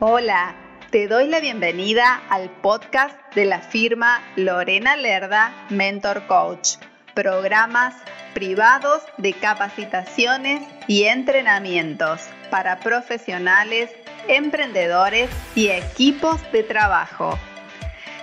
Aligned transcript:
Hola, 0.00 0.56
te 0.90 1.06
doy 1.06 1.28
la 1.28 1.38
bienvenida 1.38 2.20
al 2.28 2.50
podcast 2.50 3.16
de 3.36 3.44
la 3.44 3.60
firma 3.60 4.20
Lorena 4.34 4.96
Lerda 4.96 5.54
Mentor 5.70 6.26
Coach, 6.26 6.78
programas 7.14 7.94
privados 8.34 9.04
de 9.18 9.34
capacitaciones 9.34 10.62
y 10.88 11.04
entrenamientos 11.04 12.22
para 12.50 12.80
profesionales, 12.80 13.92
emprendedores 14.26 15.30
y 15.54 15.68
equipos 15.68 16.40
de 16.50 16.64
trabajo. 16.64 17.38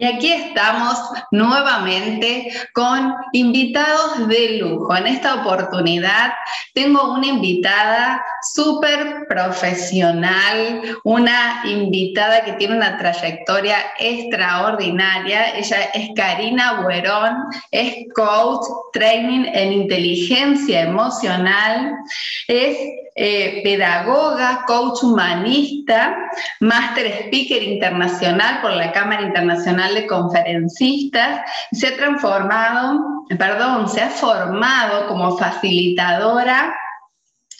Y 0.00 0.04
aquí 0.04 0.32
estamos 0.32 0.96
nuevamente 1.32 2.52
con 2.72 3.16
invitados 3.32 4.28
de 4.28 4.58
lujo. 4.58 4.94
En 4.94 5.08
esta 5.08 5.34
oportunidad 5.34 6.34
tengo 6.72 7.14
una 7.14 7.26
invitada 7.26 8.24
súper 8.40 9.26
profesional, 9.28 10.82
una 11.02 11.62
invitada 11.64 12.44
que 12.44 12.52
tiene 12.52 12.76
una 12.76 12.96
trayectoria 12.96 13.78
extraordinaria. 13.98 15.56
Ella 15.56 15.90
es 15.92 16.10
Karina 16.14 16.80
Buerón, 16.82 17.34
es 17.72 17.96
coach, 18.14 18.66
training 18.92 19.46
en 19.52 19.72
inteligencia 19.72 20.82
emocional, 20.82 21.96
es 22.46 22.78
eh, 23.16 23.62
pedagoga, 23.64 24.64
coach 24.64 25.02
humanista, 25.02 26.16
máster 26.60 27.24
speaker 27.24 27.64
internacional 27.64 28.60
por 28.62 28.70
la 28.70 28.92
Cámara 28.92 29.22
Internacional 29.22 29.87
de 29.94 30.06
Conferencistas, 30.06 31.40
se 31.72 31.88
ha 31.88 31.96
transformado, 31.96 33.24
perdón, 33.38 33.88
se 33.88 34.02
ha 34.02 34.10
formado 34.10 35.08
como 35.08 35.36
facilitadora 35.36 36.74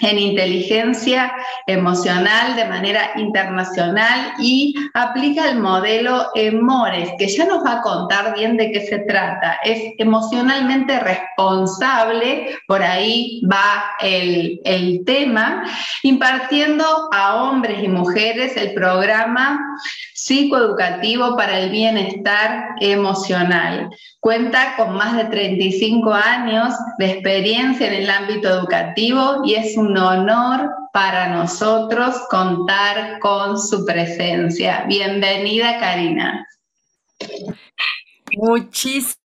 en 0.01 0.19
inteligencia 0.19 1.33
emocional 1.67 2.55
de 2.55 2.65
manera 2.67 3.11
internacional 3.17 4.33
y 4.39 4.75
aplica 4.95 5.48
el 5.48 5.59
modelo 5.59 6.29
EMORES, 6.35 7.11
que 7.19 7.27
ya 7.27 7.47
nos 7.47 7.65
va 7.65 7.75
a 7.75 7.83
contar 7.83 8.35
bien 8.35 8.57
de 8.57 8.70
qué 8.70 8.87
se 8.87 9.01
trata. 9.01 9.59
Es 9.65 9.95
emocionalmente 9.98 11.01
responsable, 11.01 12.59
por 12.67 12.83
ahí 12.83 13.42
va 13.51 13.97
el, 14.01 14.61
el 14.65 15.05
tema, 15.05 15.65
impartiendo 16.05 16.85
a 17.13 17.42
hombres 17.42 17.83
y 17.83 17.89
mujeres 17.89 18.57
el 18.57 18.75
programa 18.75 19.59
psicoeducativo 20.29 21.37
para 21.37 21.59
el 21.59 21.71
bienestar 21.71 22.75
emocional. 22.81 23.89
Cuenta 24.21 24.77
con 24.77 24.95
más 24.95 25.17
de 25.17 25.25
35 25.25 26.12
años 26.12 26.75
de 26.98 27.12
experiencia 27.12 27.87
en 27.87 28.03
el 28.03 28.11
ámbito 28.11 28.48
educativo 28.48 29.41
y 29.45 29.55
es 29.55 29.79
un 29.79 29.97
honor 29.97 30.70
para 30.93 31.29
nosotros 31.29 32.15
contar 32.29 33.19
con 33.20 33.59
su 33.59 33.87
presencia. 33.87 34.85
Bienvenida, 34.87 35.79
Karina. 35.79 36.47
Muchísimas 38.37 39.17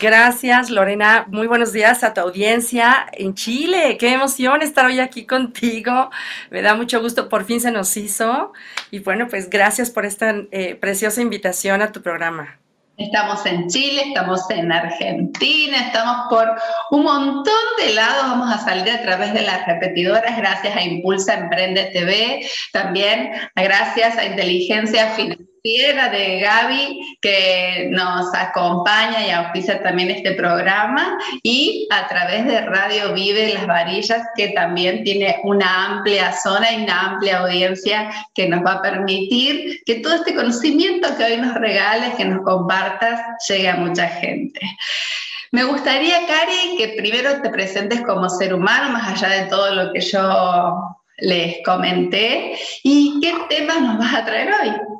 gracias, 0.00 0.70
Lorena. 0.70 1.26
Muy 1.28 1.46
buenos 1.46 1.72
días 1.72 2.04
a 2.04 2.14
tu 2.14 2.20
audiencia 2.20 3.06
en 3.12 3.34
Chile. 3.34 3.96
Qué 3.98 4.12
emoción 4.12 4.62
estar 4.62 4.86
hoy 4.86 5.00
aquí 5.00 5.26
contigo. 5.26 6.10
Me 6.50 6.62
da 6.62 6.74
mucho 6.74 7.00
gusto, 7.00 7.28
por 7.28 7.44
fin 7.44 7.60
se 7.60 7.70
nos 7.70 7.96
hizo. 7.96 8.52
Y 8.90 9.00
bueno, 9.00 9.28
pues 9.28 9.50
gracias 9.50 9.90
por 9.90 10.04
esta 10.04 10.34
eh, 10.50 10.74
preciosa 10.74 11.20
invitación 11.22 11.82
a 11.82 11.92
tu 11.92 12.02
programa. 12.02 12.58
Estamos 12.98 13.44
en 13.46 13.68
Chile, 13.68 14.02
estamos 14.08 14.48
en 14.50 14.70
Argentina, 14.70 15.78
estamos 15.86 16.26
por 16.28 16.48
un 16.90 17.04
montón 17.04 17.54
de 17.78 17.94
lados. 17.94 18.24
Vamos 18.24 18.54
a 18.54 18.58
salir 18.58 18.90
a 18.90 19.02
través 19.02 19.32
de 19.32 19.42
las 19.42 19.66
repetidoras 19.66 20.36
gracias 20.36 20.76
a 20.76 20.82
Impulsa 20.82 21.34
Emprende 21.34 21.90
TV, 21.92 22.46
también 22.72 23.32
gracias 23.56 24.16
a 24.18 24.26
Inteligencia 24.26 25.06
Financiera 25.10 25.51
de 25.64 26.40
Gaby, 26.40 27.18
que 27.20 27.88
nos 27.92 28.34
acompaña 28.34 29.24
y 29.24 29.30
auspicia 29.30 29.80
también 29.80 30.10
este 30.10 30.32
programa, 30.32 31.16
y 31.44 31.86
a 31.92 32.08
través 32.08 32.46
de 32.46 32.62
Radio 32.62 33.12
Vive 33.14 33.54
Las 33.54 33.68
Varillas, 33.68 34.22
que 34.36 34.48
también 34.48 35.04
tiene 35.04 35.38
una 35.44 35.86
amplia 35.86 36.32
zona 36.32 36.72
y 36.72 36.82
una 36.82 37.00
amplia 37.12 37.38
audiencia 37.38 38.10
que 38.34 38.48
nos 38.48 38.64
va 38.66 38.72
a 38.72 38.82
permitir 38.82 39.80
que 39.86 39.96
todo 39.96 40.16
este 40.16 40.34
conocimiento 40.34 41.16
que 41.16 41.24
hoy 41.24 41.36
nos 41.36 41.54
regales, 41.54 42.14
que 42.16 42.24
nos 42.24 42.42
compartas, 42.42 43.20
llegue 43.48 43.68
a 43.68 43.76
mucha 43.76 44.08
gente. 44.08 44.60
Me 45.52 45.62
gustaría, 45.62 46.26
Cari, 46.26 46.76
que 46.76 46.94
primero 46.96 47.40
te 47.40 47.50
presentes 47.50 48.00
como 48.00 48.28
ser 48.28 48.52
humano, 48.52 48.90
más 48.92 49.12
allá 49.12 49.42
de 49.42 49.48
todo 49.48 49.72
lo 49.74 49.92
que 49.92 50.00
yo 50.00 50.96
les 51.18 51.58
comenté, 51.64 52.58
y 52.82 53.20
qué 53.22 53.32
temas 53.48 53.80
nos 53.80 53.98
vas 53.98 54.14
a 54.14 54.24
traer 54.24 54.50
hoy. 54.60 54.91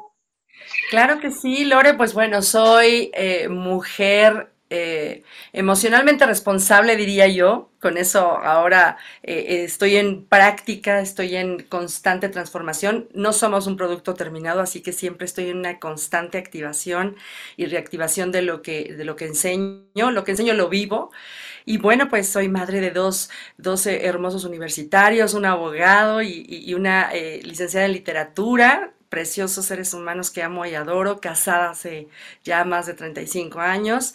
Claro 0.93 1.21
que 1.21 1.31
sí, 1.31 1.65
Lore, 1.65 1.95
pues 1.95 2.13
bueno, 2.13 2.43
soy 2.43 3.11
eh, 3.15 3.49
mujer 3.49 4.53
eh, 4.69 5.23
emocionalmente 5.55 6.27
responsable, 6.27 6.97
diría 6.97 7.27
yo. 7.29 7.71
Con 7.81 7.97
eso 7.97 8.21
ahora 8.37 8.99
eh, 9.23 9.65
estoy 9.65 9.97
en 9.97 10.27
práctica, 10.27 11.01
estoy 11.01 11.37
en 11.37 11.63
constante 11.63 12.29
transformación. 12.29 13.09
No 13.15 13.33
somos 13.33 13.67
un 13.67 13.79
producto 13.79 14.13
terminado, 14.13 14.61
así 14.61 14.83
que 14.83 14.93
siempre 14.93 15.25
estoy 15.25 15.49
en 15.49 15.57
una 15.61 15.79
constante 15.79 16.37
activación 16.37 17.17
y 17.57 17.65
reactivación 17.65 18.31
de 18.31 18.43
lo 18.43 18.61
que, 18.61 18.93
de 18.95 19.05
lo 19.07 19.17
que 19.17 19.25
enseño. 19.25 20.11
Lo 20.11 20.25
que 20.25 20.33
enseño 20.33 20.53
lo 20.53 20.69
vivo. 20.69 21.11
Y 21.65 21.79
bueno, 21.79 22.11
pues 22.11 22.29
soy 22.29 22.51
madre 22.51 22.83
de 22.83 22.91
dos, 22.91 23.31
hermosos 23.87 24.45
universitarios, 24.45 25.33
un 25.33 25.47
abogado 25.47 26.21
y, 26.21 26.75
una 26.75 27.11
licenciada 27.15 27.87
en 27.87 27.93
literatura 27.93 28.93
preciosos 29.13 29.67
seres 29.67 29.93
humanos 29.93 30.31
que 30.31 30.43
amo 30.43 30.65
y 30.65 30.75
adoro, 30.75 31.21
casada 31.21 31.69
hace 31.69 32.09
ya 32.45 32.65
más 32.65 32.87
de 32.87 32.95
35 32.95 33.61
años. 33.61 34.15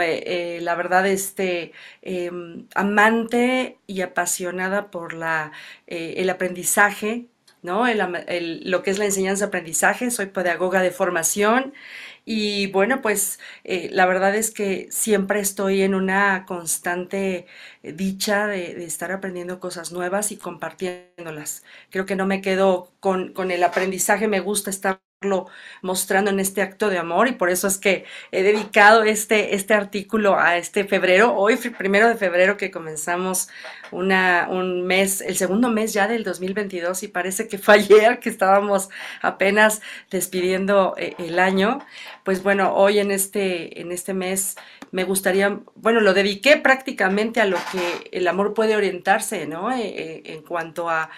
Eh, 0.00 0.60
la 0.62 0.74
verdad, 0.74 1.06
este, 1.06 1.72
em, 2.00 2.66
amante 2.74 3.76
y 3.86 4.00
apasionada 4.00 4.90
por 4.90 5.12
la, 5.12 5.52
eh, 5.86 6.14
el 6.16 6.30
aprendizaje, 6.30 7.26
¿no? 7.60 7.84
lo 7.92 8.82
que 8.82 8.90
es 8.90 8.98
la 8.98 9.04
enseñanza-aprendizaje. 9.04 10.10
Soy 10.10 10.26
pedagoga 10.26 10.80
de 10.80 10.92
formación 10.92 11.74
y 12.30 12.66
bueno, 12.72 13.00
pues 13.00 13.38
eh, 13.64 13.88
la 13.90 14.04
verdad 14.04 14.36
es 14.36 14.50
que 14.50 14.88
siempre 14.90 15.40
estoy 15.40 15.80
en 15.80 15.94
una 15.94 16.44
constante 16.46 17.46
dicha 17.82 18.46
de, 18.46 18.84
estar 18.84 19.12
aprendiendo 19.12 19.60
cosas 19.60 19.92
nuevas 19.92 20.30
y 20.30 20.36
compartiéndolas. 20.36 21.64
Creo 21.90 22.04
que 22.04 22.16
no 22.16 22.26
me 22.26 22.42
quedo 22.42 22.92
con, 23.00 23.32
con 23.32 23.50
el 23.50 23.64
aprendizaje, 23.64 24.28
me 24.28 24.40
gusta 24.40 24.68
estar 24.68 25.00
mostrando 25.82 26.30
en 26.30 26.38
este 26.38 26.62
acto 26.62 26.90
de 26.90 26.98
amor 26.98 27.26
y 27.26 27.32
por 27.32 27.50
eso 27.50 27.66
es 27.66 27.76
que 27.76 28.04
he 28.30 28.44
dedicado 28.44 29.02
este, 29.02 29.56
este 29.56 29.74
artículo 29.74 30.38
a 30.38 30.58
este 30.58 30.84
febrero, 30.84 31.34
hoy 31.34 31.56
primero 31.56 32.06
de 32.06 32.14
febrero 32.14 32.56
que 32.56 32.70
comenzamos 32.70 33.48
una, 33.90 34.46
un 34.48 34.86
mes, 34.86 35.20
el 35.20 35.36
segundo 35.36 35.70
mes 35.70 35.92
ya 35.92 36.06
del 36.06 36.22
2022 36.22 37.02
y 37.02 37.08
parece 37.08 37.48
que 37.48 37.58
fue 37.58 37.74
ayer 37.78 38.20
que 38.20 38.28
estábamos 38.28 38.90
apenas 39.20 39.82
despidiendo 40.08 40.94
eh, 40.96 41.16
el 41.18 41.40
año, 41.40 41.80
pues 42.22 42.44
bueno, 42.44 42.74
hoy 42.74 43.00
en 43.00 43.10
este, 43.10 43.80
en 43.80 43.90
este 43.90 44.14
mes 44.14 44.54
me 44.92 45.02
gustaría, 45.02 45.58
bueno, 45.74 46.00
lo 46.00 46.14
dediqué 46.14 46.58
prácticamente 46.58 47.40
a 47.40 47.44
lo 47.44 47.58
que 47.72 48.08
el 48.16 48.28
amor 48.28 48.54
puede 48.54 48.76
orientarse, 48.76 49.46
¿no? 49.46 49.72
Eh, 49.72 49.82
eh, 49.82 50.22
en 50.26 50.42
cuanto 50.42 50.88
a, 50.88 51.10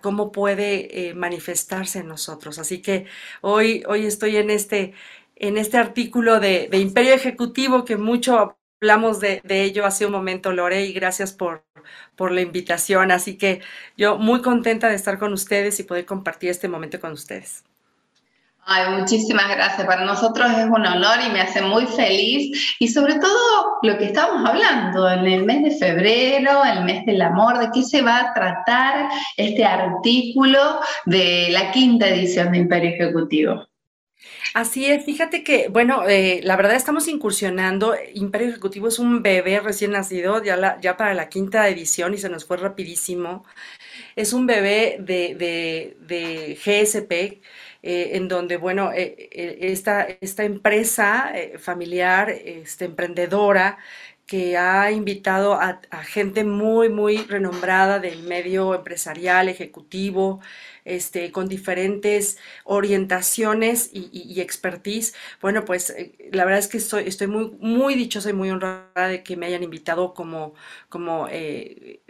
cómo 0.00 0.32
puede 0.32 1.12
manifestarse 1.14 2.00
en 2.00 2.08
nosotros. 2.08 2.58
Así 2.58 2.80
que 2.80 3.06
Hoy, 3.50 3.82
hoy 3.86 4.04
estoy 4.04 4.36
en 4.36 4.50
este, 4.50 4.92
en 5.34 5.56
este 5.56 5.78
artículo 5.78 6.38
de, 6.38 6.68
Imperio 6.72 7.14
Ejecutivo 7.14 7.86
que 7.86 7.96
mucho 7.96 8.58
hablamos 8.82 9.20
de, 9.20 9.40
ello 9.48 9.86
hace 9.86 10.04
un 10.04 10.12
momento, 10.12 10.52
Lore, 10.52 10.84
y 10.84 10.92
gracias 10.92 11.32
por, 11.32 11.64
por 12.14 12.30
la 12.30 12.42
invitación. 12.42 13.10
Así 13.10 13.38
que 13.38 13.62
yo 13.96 14.18
muy 14.18 14.42
contenta 14.42 14.90
de 14.90 14.96
estar 14.96 15.18
con 15.18 15.32
ustedes 15.32 15.80
y 15.80 15.84
poder 15.84 16.04
compartir 16.04 16.50
este 16.50 16.68
momento 16.68 17.00
con 17.00 17.12
ustedes. 17.12 17.64
Ay, 18.70 19.00
muchísimas 19.00 19.48
gracias. 19.48 19.86
Para 19.86 20.04
nosotros 20.04 20.50
es 20.50 20.66
un 20.66 20.84
honor 20.84 21.20
y 21.26 21.30
me 21.30 21.40
hace 21.40 21.62
muy 21.62 21.86
feliz. 21.86 22.76
Y 22.78 22.88
sobre 22.88 23.14
todo 23.14 23.78
lo 23.82 23.96
que 23.96 24.04
estamos 24.04 24.46
hablando 24.46 25.08
en 25.08 25.26
el 25.26 25.44
mes 25.46 25.62
de 25.62 25.70
febrero, 25.70 26.62
el 26.62 26.84
mes 26.84 27.06
del 27.06 27.22
amor, 27.22 27.58
de 27.58 27.70
qué 27.72 27.82
se 27.82 28.02
va 28.02 28.20
a 28.20 28.34
tratar 28.34 29.08
este 29.38 29.64
artículo 29.64 30.80
de 31.06 31.48
la 31.50 31.70
quinta 31.70 32.08
edición 32.08 32.52
de 32.52 32.58
Imperio 32.58 32.90
Ejecutivo. 32.90 33.66
Así 34.52 34.84
es, 34.84 35.04
fíjate 35.04 35.44
que, 35.44 35.68
bueno, 35.68 36.06
eh, 36.06 36.40
la 36.42 36.56
verdad 36.56 36.76
estamos 36.76 37.08
incursionando. 37.08 37.94
Imperio 38.12 38.48
Ejecutivo 38.48 38.88
es 38.88 38.98
un 38.98 39.22
bebé 39.22 39.60
recién 39.60 39.92
nacido, 39.92 40.42
ya, 40.42 40.96
para 40.98 41.14
la 41.14 41.30
quinta 41.30 41.68
edición 41.68 42.12
y 42.12 42.18
se 42.18 42.28
nos 42.28 42.44
fue 42.44 42.58
rapidísimo. 42.58 43.46
Es 44.14 44.34
un 44.34 44.46
bebé 44.46 44.98
de 45.00 46.58
GSP, 46.62 47.40
eh, 47.82 48.10
en 48.16 48.28
donde, 48.28 48.56
bueno, 48.56 48.92
eh, 48.92 49.28
eh, 49.32 49.58
esta, 49.60 50.02
esta 50.04 50.44
empresa 50.44 51.32
eh, 51.34 51.58
familiar, 51.58 52.30
este, 52.30 52.86
emprendedora, 52.86 53.78
que 54.28 54.58
ha 54.58 54.92
invitado 54.92 55.54
a, 55.54 55.80
gente 56.04 56.44
muy, 56.44 56.90
muy 56.90 57.16
renombrada 57.24 57.98
del 57.98 58.22
medio 58.24 58.74
empresarial, 58.74 59.48
ejecutivo, 59.48 60.40
este, 60.84 61.32
con 61.32 61.48
diferentes 61.48 62.36
orientaciones 62.64 63.90
y, 63.92 64.40
expertise. 64.42 65.14
Bueno, 65.40 65.64
pues 65.64 65.90
eh, 65.90 66.14
la 66.30 66.44
verdad 66.44 66.60
es 66.60 66.68
que 66.68 66.76
estoy, 66.76 67.04
estoy 67.08 67.26
muy, 67.26 67.50
muy 67.58 67.94
dichosa 67.94 68.28
y 68.28 68.34
muy 68.34 68.50
honrada 68.50 69.08
de 69.08 69.22
que 69.22 69.36
me 69.36 69.46
hayan 69.46 69.62
invitado 69.62 70.12
como, 70.12 70.54
como, 70.90 71.26
eh, 71.30 72.02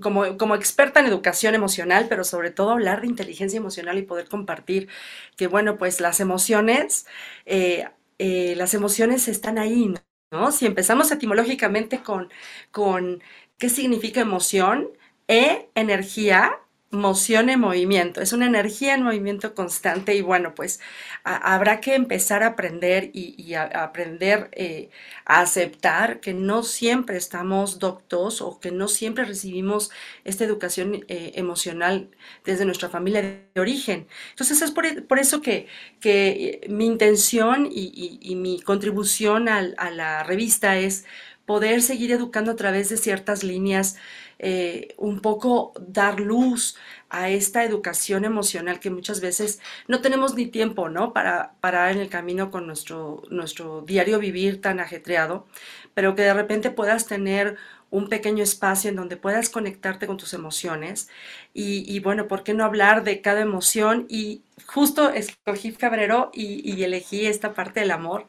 como, 0.00 0.36
como 0.38 0.54
experta 0.56 0.98
en 1.00 1.06
educación 1.06 1.54
emocional, 1.54 2.06
pero 2.08 2.24
sobre 2.24 2.50
todo 2.50 2.72
hablar 2.72 3.02
de 3.02 3.06
inteligencia 3.06 3.58
emocional 3.58 3.98
y 3.98 4.02
poder 4.02 4.28
compartir 4.28 4.88
que, 5.36 5.46
bueno, 5.46 5.76
pues 5.78 6.00
las 6.00 6.18
emociones, 6.18 7.06
eh, 7.46 7.86
las 8.18 8.74
emociones 8.74 9.28
están 9.28 9.58
ahí, 9.58 9.94
¿no? 10.30 10.52
Si 10.52 10.66
empezamos 10.66 11.10
etimológicamente 11.10 12.02
con, 12.02 12.30
con 12.70 13.22
qué 13.58 13.68
significa 13.68 14.20
emoción, 14.20 14.90
E, 15.28 15.70
energía, 15.74 16.60
moción 16.90 17.50
en 17.50 17.60
movimiento, 17.60 18.20
es 18.22 18.32
una 18.32 18.46
energía 18.46 18.94
en 18.94 19.02
movimiento 19.02 19.54
constante 19.54 20.14
y 20.14 20.22
bueno, 20.22 20.54
pues 20.54 20.80
a- 21.24 21.54
habrá 21.54 21.80
que 21.80 21.94
empezar 21.94 22.42
a 22.42 22.48
aprender 22.48 23.10
y, 23.12 23.34
y 23.42 23.54
a, 23.54 23.62
a 23.64 23.84
aprender 23.84 24.48
eh, 24.52 24.90
a 25.24 25.40
aceptar 25.40 26.20
que 26.20 26.32
no 26.34 26.62
siempre 26.62 27.16
estamos 27.16 27.78
doctos 27.78 28.40
o 28.40 28.60
que 28.60 28.70
no 28.70 28.88
siempre 28.88 29.24
recibimos 29.24 29.90
esta 30.24 30.44
educación 30.44 31.04
eh, 31.08 31.32
emocional 31.34 32.10
desde 32.44 32.64
nuestra 32.64 32.88
familia 32.88 33.22
de 33.22 33.60
origen. 33.60 34.06
Entonces 34.30 34.62
es 34.62 34.70
por, 34.70 34.86
e- 34.86 35.02
por 35.02 35.18
eso 35.18 35.42
que, 35.42 35.66
que 36.00 36.60
eh, 36.64 36.68
mi 36.68 36.86
intención 36.86 37.66
y, 37.66 37.90
y- 37.94 38.18
y 38.22 38.36
mi 38.36 38.60
contribución 38.60 39.48
a 39.48 39.90
la 39.90 40.22
revista 40.22 40.76
es 40.78 41.04
poder 41.46 41.82
seguir 41.82 42.10
educando 42.12 42.52
a 42.52 42.56
través 42.56 42.88
de 42.88 42.96
ciertas 42.96 43.44
líneas 43.44 43.96
eh, 44.38 44.94
un 44.98 45.20
poco 45.20 45.72
dar 45.80 46.20
luz 46.20 46.76
a 47.08 47.30
esta 47.30 47.64
educación 47.64 48.24
emocional 48.24 48.80
que 48.80 48.90
muchas 48.90 49.20
veces 49.20 49.60
no 49.88 50.00
tenemos 50.00 50.34
ni 50.34 50.46
tiempo, 50.46 50.88
¿no? 50.88 51.12
Para 51.12 51.54
parar 51.60 51.92
en 51.92 51.98
el 52.00 52.08
camino 52.08 52.50
con 52.50 52.66
nuestro, 52.66 53.22
nuestro 53.30 53.82
diario 53.82 54.18
vivir 54.18 54.60
tan 54.60 54.80
ajetreado, 54.80 55.46
pero 55.94 56.14
que 56.14 56.22
de 56.22 56.34
repente 56.34 56.70
puedas 56.70 57.06
tener 57.06 57.56
un 57.90 58.08
pequeño 58.08 58.42
espacio 58.42 58.90
en 58.90 58.96
donde 58.96 59.16
puedas 59.16 59.48
conectarte 59.48 60.06
con 60.06 60.16
tus 60.16 60.34
emociones 60.34 61.08
y, 61.54 62.00
bueno, 62.00 62.28
¿por 62.28 62.42
qué 62.42 62.52
no 62.52 62.64
hablar 62.64 63.04
de 63.04 63.20
cada 63.22 63.40
emoción? 63.40 64.06
Y 64.08 64.42
justo 64.66 65.10
escogí 65.10 65.70
febrero 65.72 66.30
y, 66.34 66.70
y 66.70 66.82
elegí 66.84 67.26
esta 67.26 67.54
parte 67.54 67.80
del 67.80 67.92
amor 67.92 68.26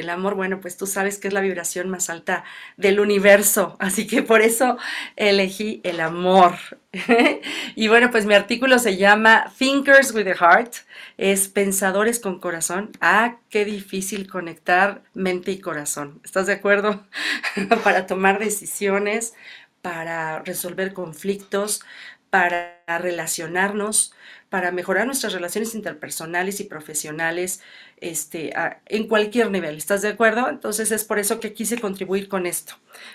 el 0.00 0.10
amor, 0.10 0.34
bueno, 0.34 0.60
pues 0.60 0.76
tú 0.76 0.86
sabes 0.86 1.18
que 1.18 1.28
es 1.28 1.34
la 1.34 1.40
vibración 1.40 1.88
más 1.88 2.10
alta 2.10 2.44
del 2.76 3.00
universo, 3.00 3.76
así 3.78 4.06
que 4.06 4.22
por 4.22 4.42
eso 4.42 4.76
elegí 5.16 5.80
el 5.84 6.00
amor. 6.00 6.54
y 7.74 7.88
bueno, 7.88 8.10
pues 8.10 8.26
mi 8.26 8.34
artículo 8.34 8.78
se 8.78 8.96
llama 8.96 9.52
Thinkers 9.58 10.12
with 10.12 10.28
a 10.28 10.34
Heart, 10.34 10.74
es 11.16 11.48
Pensadores 11.48 12.20
con 12.20 12.40
Corazón. 12.40 12.90
Ah, 13.00 13.36
qué 13.50 13.64
difícil 13.64 14.28
conectar 14.28 15.02
mente 15.14 15.50
y 15.50 15.60
corazón. 15.60 16.20
¿Estás 16.24 16.46
de 16.46 16.54
acuerdo? 16.54 17.06
para 17.84 18.06
tomar 18.06 18.38
decisiones, 18.38 19.34
para 19.82 20.40
resolver 20.40 20.92
conflictos, 20.92 21.82
para 22.30 22.82
relacionarnos, 22.86 24.12
para 24.48 24.70
mejorar 24.70 25.06
nuestras 25.06 25.32
relaciones 25.32 25.74
interpersonales 25.74 26.60
y 26.60 26.64
profesionales, 26.64 27.60
este, 27.98 28.52
en 28.86 29.08
cualquier 29.08 29.50
nivel. 29.50 29.76
¿Estás 29.76 30.02
de 30.02 30.08
acuerdo? 30.08 30.48
Entonces 30.48 30.90
es 30.90 31.04
por 31.04 31.18
eso 31.18 31.40
que 31.40 31.52
quise 31.52 31.78
contribuir 31.78 32.28
con 32.28 32.46
esto, 32.46 32.74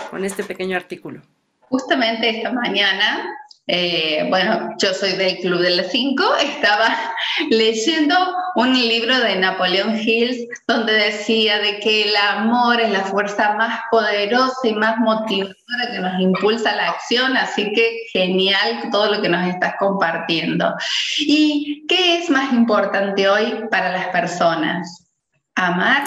con 0.09 0.25
este 0.25 0.43
pequeño 0.43 0.77
artículo. 0.77 1.21
Justamente 1.61 2.29
esta 2.29 2.51
mañana, 2.51 3.27
eh, 3.67 4.25
bueno, 4.29 4.75
yo 4.77 4.93
soy 4.93 5.13
del 5.13 5.37
Club 5.37 5.59
de 5.59 5.69
las 5.69 5.91
Cinco, 5.91 6.23
estaba 6.41 7.13
leyendo 7.49 8.15
un 8.55 8.73
libro 8.73 9.17
de 9.19 9.37
Napoleón 9.37 9.97
Hill 9.97 10.49
donde 10.67 10.91
decía 10.93 11.59
de 11.59 11.79
que 11.79 12.09
el 12.09 12.15
amor 12.15 12.81
es 12.81 12.91
la 12.91 13.05
fuerza 13.05 13.53
más 13.55 13.79
poderosa 13.89 14.67
y 14.67 14.73
más 14.73 14.97
motivadora 14.97 15.91
que 15.91 15.99
nos 15.99 16.19
impulsa 16.19 16.75
la 16.75 16.89
acción, 16.89 17.37
así 17.37 17.71
que 17.71 17.99
genial 18.11 18.89
todo 18.91 19.13
lo 19.13 19.21
que 19.21 19.29
nos 19.29 19.47
estás 19.47 19.75
compartiendo. 19.79 20.73
¿Y 21.19 21.85
qué 21.87 22.17
es 22.17 22.29
más 22.29 22.51
importante 22.51 23.29
hoy 23.29 23.63
para 23.71 23.93
las 23.93 24.07
personas? 24.09 25.07
¿Amar 25.55 26.03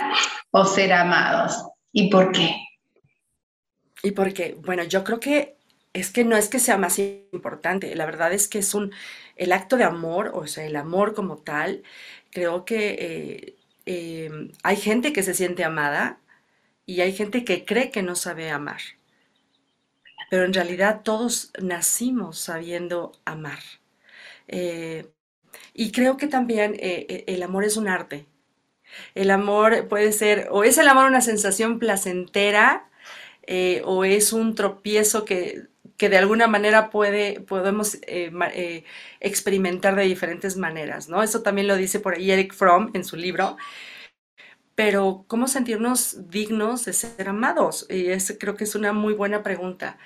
o 0.50 0.64
ser 0.64 0.92
amados? 0.92 1.64
¿Y 1.92 2.10
por 2.10 2.32
qué? 2.32 2.54
Y 4.02 4.10
porque, 4.10 4.56
bueno, 4.62 4.84
yo 4.84 5.02
creo 5.02 5.18
que 5.18 5.55
es 5.96 6.10
que 6.10 6.24
no 6.24 6.36
es 6.36 6.48
que 6.48 6.58
sea 6.58 6.76
más 6.78 6.98
importante, 6.98 7.94
la 7.96 8.06
verdad 8.06 8.32
es 8.32 8.48
que 8.48 8.58
es 8.58 8.74
un, 8.74 8.92
el 9.36 9.52
acto 9.52 9.76
de 9.76 9.84
amor, 9.84 10.30
o 10.34 10.46
sea, 10.46 10.64
el 10.66 10.76
amor 10.76 11.14
como 11.14 11.38
tal, 11.38 11.82
creo 12.30 12.64
que 12.66 12.96
eh, 13.00 13.56
eh, 13.86 14.30
hay 14.62 14.76
gente 14.76 15.12
que 15.12 15.22
se 15.22 15.34
siente 15.34 15.64
amada 15.64 16.20
y 16.86 17.00
hay 17.02 17.12
gente 17.12 17.44
que 17.44 17.64
cree 17.64 17.90
que 17.90 18.02
no 18.02 18.16
sabe 18.16 18.50
amar, 18.50 18.80
pero 20.30 20.44
en 20.44 20.52
realidad 20.54 21.02
todos 21.02 21.52
nacimos 21.60 22.38
sabiendo 22.38 23.12
amar. 23.24 23.60
Eh, 24.48 25.08
y 25.74 25.92
creo 25.92 26.16
que 26.16 26.26
también 26.28 26.76
eh, 26.78 27.24
el 27.28 27.42
amor 27.42 27.64
es 27.64 27.76
un 27.76 27.88
arte. 27.88 28.26
El 29.14 29.30
amor 29.30 29.88
puede 29.88 30.12
ser, 30.12 30.48
o 30.50 30.64
es 30.64 30.78
el 30.78 30.88
amor 30.88 31.06
una 31.06 31.20
sensación 31.20 31.78
placentera, 31.78 32.90
o 33.84 34.04
es 34.04 34.32
un 34.32 34.54
tropiezo 34.56 35.24
que, 35.24 35.68
que 35.96 36.08
de 36.08 36.18
alguna 36.18 36.46
manera 36.46 36.90
puede, 36.90 37.40
podemos 37.40 37.94
eh, 38.06 38.30
eh, 38.54 38.84
experimentar 39.20 39.96
de 39.96 40.04
diferentes 40.04 40.56
maneras, 40.56 41.08
¿no? 41.08 41.22
Eso 41.22 41.42
también 41.42 41.66
lo 41.68 41.76
dice 41.76 42.00
por 42.00 42.14
ahí 42.14 42.30
Eric 42.30 42.54
Fromm 42.54 42.90
en 42.94 43.04
su 43.04 43.16
libro. 43.16 43.56
Pero, 44.74 45.24
¿cómo 45.26 45.48
sentirnos 45.48 46.30
dignos 46.30 46.84
de 46.84 46.92
ser 46.92 47.28
amados? 47.28 47.86
Y 47.88 48.08
ese 48.08 48.36
creo 48.38 48.56
que 48.56 48.64
es 48.64 48.74
una 48.74 48.92
muy 48.92 49.14
buena 49.14 49.42
pregunta. 49.42 49.98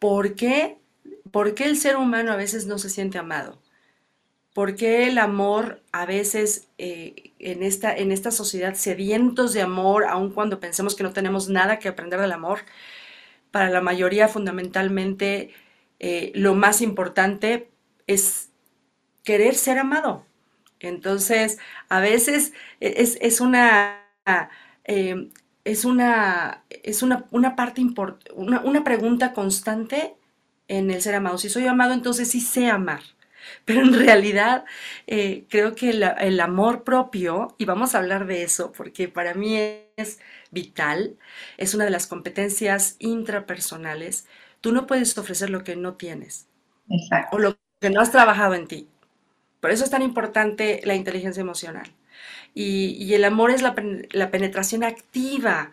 ¿Por 0.00 0.34
qué, 0.34 0.78
por 1.30 1.54
qué 1.54 1.64
el 1.66 1.76
ser 1.78 1.96
humano 1.96 2.32
a 2.32 2.36
veces 2.36 2.66
no 2.66 2.78
se 2.78 2.90
siente 2.90 3.18
amado? 3.18 3.60
¿Por 4.52 4.74
qué 4.74 5.06
el 5.08 5.18
amor 5.18 5.82
a 5.92 6.06
veces 6.06 6.68
eh, 6.78 7.34
en 7.38 7.62
esta, 7.62 7.94
en 7.96 8.10
esta 8.10 8.30
sociedad 8.30 8.74
sedientos 8.74 9.52
de 9.52 9.62
amor, 9.62 10.04
aun 10.04 10.32
cuando 10.32 10.60
pensemos 10.60 10.96
que 10.96 11.04
no 11.04 11.12
tenemos 11.12 11.48
nada 11.48 11.78
que 11.78 11.88
aprender 11.88 12.20
del 12.20 12.32
amor, 12.32 12.60
para 13.56 13.70
la 13.70 13.80
mayoría 13.80 14.28
fundamentalmente 14.28 15.54
eh, 16.00 16.30
lo 16.34 16.54
más 16.54 16.82
importante 16.82 17.70
es 18.06 18.50
querer 19.24 19.54
ser 19.54 19.78
amado? 19.78 20.26
Entonces, 20.80 21.58
a 21.88 22.00
veces 22.00 22.52
e- 22.80 22.94
es, 22.98 23.18
es 23.20 23.40
una, 23.40 24.00
eh, 24.84 25.30
es 25.64 25.84
una, 25.84 26.64
es 26.70 27.02
una, 27.02 27.26
una 27.30 27.56
parte 27.56 27.80
importante, 27.80 28.32
una, 28.34 28.60
una 28.62 28.84
pregunta 28.84 29.32
constante 29.32 30.16
en 30.68 30.90
el 30.90 31.02
ser 31.02 31.14
amado. 31.16 31.38
Si 31.38 31.48
soy 31.48 31.66
amado, 31.66 31.94
entonces 31.94 32.30
sí 32.30 32.40
sé 32.40 32.68
amar. 32.70 33.02
Pero 33.64 33.80
en 33.82 33.94
realidad 33.94 34.64
eh, 35.06 35.46
creo 35.48 35.74
que 35.74 35.90
el, 35.90 36.02
el 36.18 36.40
amor 36.40 36.84
propio, 36.84 37.54
y 37.58 37.64
vamos 37.64 37.94
a 37.94 37.98
hablar 37.98 38.26
de 38.26 38.42
eso, 38.42 38.72
porque 38.72 39.08
para 39.08 39.34
mí 39.34 39.56
es 39.96 40.18
vital, 40.50 41.16
es 41.56 41.74
una 41.74 41.84
de 41.84 41.90
las 41.90 42.06
competencias 42.06 42.96
intrapersonales. 42.98 44.26
Tú 44.60 44.72
no 44.72 44.86
puedes 44.86 45.16
ofrecer 45.18 45.50
lo 45.50 45.64
que 45.64 45.76
no 45.76 45.94
tienes 45.94 46.48
o 47.30 47.38
Exacto. 47.38 47.38
lo 47.38 47.56
que 47.80 47.90
no 47.90 48.00
has 48.00 48.12
trabajado 48.12 48.54
en 48.54 48.68
ti. 48.68 48.88
Por 49.60 49.70
eso 49.70 49.84
es 49.84 49.90
tan 49.90 50.02
importante 50.02 50.80
la 50.84 50.94
inteligencia 50.94 51.40
emocional. 51.40 51.92
Y, 52.54 52.96
y 53.04 53.14
el 53.14 53.24
amor 53.24 53.50
es 53.50 53.62
la, 53.62 53.74
la 54.12 54.30
penetración 54.30 54.84
activa 54.84 55.72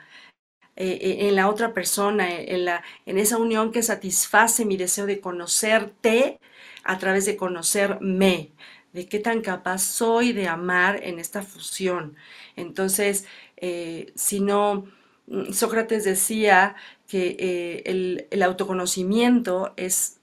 eh, 0.76 0.98
eh, 1.02 1.28
en 1.30 1.36
la 1.36 1.50
otra 1.50 1.74
persona, 1.74 2.32
eh, 2.32 2.56
en, 2.56 2.66
la, 2.66 2.84
en 3.06 3.18
esa 3.20 3.38
unión 3.38 3.72
que 3.72 3.84
satisface 3.84 4.66
mi 4.66 4.78
deseo 4.78 5.06
de 5.06 5.22
conocerte 5.22 6.40
a 6.84 6.98
través 6.98 7.26
de 7.26 7.38
conocerme, 7.38 8.52
de 8.94 9.08
qué 9.08 9.20
tan 9.20 9.42
capaz 9.42 9.80
soy 9.80 10.34
de 10.34 10.48
amar 10.48 11.00
en 11.04 11.20
esta 11.20 11.42
fusión. 11.42 12.16
Entonces, 12.56 13.26
eh, 13.58 14.12
si 14.16 14.40
no, 14.40 14.86
mm, 15.28 15.52
Sócrates 15.54 16.04
decía 16.04 16.76
que 17.08 17.36
eh, 17.40 18.28
el, 18.32 18.44
autoconocimiento 18.44 19.74
es 19.78 20.20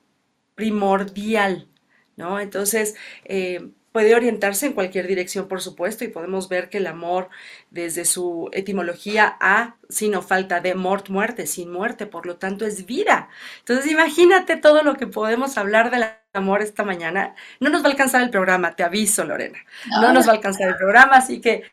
primordial, 0.54 1.68
¿no? 2.16 2.40
Entonces, 2.40 2.96
eh, 3.24 3.70
puede 3.92 4.14
orientarse 4.14 4.66
en 4.66 4.72
cualquier 4.72 5.06
dirección, 5.06 5.48
por 5.48 5.60
supuesto, 5.60 6.04
y 6.04 6.08
podemos 6.08 6.48
ver 6.48 6.68
que 6.68 6.78
el 6.78 6.86
amor, 6.86 7.28
desde 7.70 8.04
su 8.04 8.48
etimología 8.52 9.36
a, 9.40 9.76
sino 9.88 10.22
falta 10.22 10.60
de 10.60 10.74
mort, 10.74 11.08
muerte, 11.08 11.46
sin 11.46 11.72
muerte, 11.72 12.06
por 12.06 12.26
lo 12.26 12.36
tanto 12.36 12.64
es 12.64 12.86
vida. 12.86 13.28
Entonces, 13.58 13.90
imagínate 13.90 14.56
todo 14.56 14.82
lo 14.82 14.94
que 14.94 15.06
podemos 15.06 15.58
hablar 15.58 15.90
del 15.90 16.04
amor 16.32 16.62
esta 16.62 16.84
mañana. 16.84 17.34
No 17.58 17.70
nos 17.70 17.82
va 17.82 17.86
a 17.86 17.90
alcanzar 17.90 18.22
el 18.22 18.30
programa, 18.30 18.76
te 18.76 18.84
aviso, 18.84 19.24
Lorena. 19.24 19.58
No 20.00 20.12
nos 20.12 20.26
va 20.26 20.32
a 20.32 20.36
alcanzar 20.36 20.68
el 20.68 20.76
programa, 20.76 21.16
así 21.16 21.40
que 21.40 21.64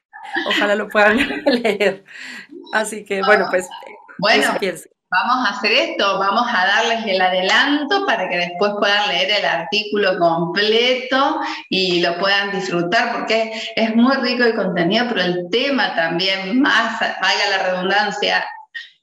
ojalá 0.47 0.75
lo 0.75 0.89
puedan 0.89 1.17
leer. 1.45 2.03
Así 2.73 3.05
que, 3.05 3.21
bueno, 3.21 3.47
pues. 3.51 3.67
Bueno, 4.19 4.57
vamos 5.09 5.47
a 5.47 5.51
hacer 5.51 5.71
esto, 5.71 6.19
vamos 6.19 6.47
a 6.53 6.67
darles 6.67 7.05
el 7.05 7.21
adelanto 7.21 8.05
para 8.05 8.27
que 8.27 8.37
después 8.37 8.73
puedan 8.79 9.07
leer 9.07 9.39
el 9.39 9.45
artículo 9.45 10.17
completo 10.19 11.39
y 11.69 12.01
lo 12.01 12.17
puedan 12.17 12.51
disfrutar, 12.51 13.13
porque 13.13 13.53
es 13.75 13.95
muy 13.95 14.15
rico 14.17 14.43
el 14.43 14.55
contenido, 14.55 15.05
pero 15.09 15.21
el 15.21 15.49
tema 15.49 15.95
también, 15.95 16.61
más, 16.61 16.99
valga 16.99 17.49
la 17.49 17.63
redundancia, 17.71 18.45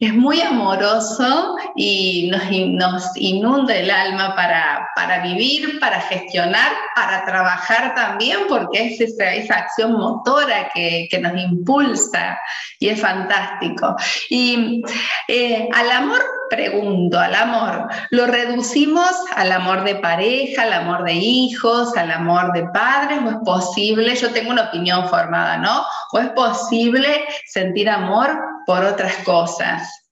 es 0.07 0.15
muy 0.15 0.41
amoroso 0.41 1.57
y 1.77 2.31
nos, 2.31 3.17
inunda 3.17 3.75
el 3.75 3.91
alma 3.91 4.35
para, 4.35 4.89
para, 4.95 5.23
vivir, 5.23 5.79
para 5.81 6.01
gestionar, 6.01 6.73
para 6.95 7.25
trabajar 7.25 7.95
también, 7.95 8.41
porque 8.49 8.87
es 8.87 9.01
esa, 9.01 9.33
esa 9.33 9.55
acción 9.55 9.93
motora 9.93 10.71
que, 10.75 11.09
que, 11.11 11.19
nos 11.19 11.41
impulsa 11.41 12.39
y 12.79 12.89
es 12.89 13.01
fantástico. 13.01 13.97
Y 14.31 14.83
eh, 15.29 15.69
al 15.75 15.91
amor, 15.91 16.23
pregunto, 16.51 17.19
al 17.19 17.35
amor, 17.35 17.89
¿lo 18.11 18.27
reducimos 18.27 19.11
al 19.37 19.53
amor 19.53 19.85
de 19.85 19.97
pareja, 19.97 20.63
al 20.63 20.73
amor 20.73 21.05
de 21.05 21.15
hijos, 21.15 21.97
al 21.97 22.11
amor 22.11 22.53
de 22.53 22.65
padres? 22.69 23.19
¿O 23.25 23.31
es 23.31 23.37
posible? 23.45 24.15
Yo 24.17 24.31
tengo 24.33 24.51
una 24.51 24.65
opinión 24.65 25.09
formada, 25.09 25.57
¿no? 25.57 25.85
¿O 26.13 26.19
es 26.19 26.29
posible 26.31 27.25
sentir 27.47 27.89
amor 27.89 28.54
por 28.67 28.85
otras 28.85 29.17
cosas? 29.25 30.05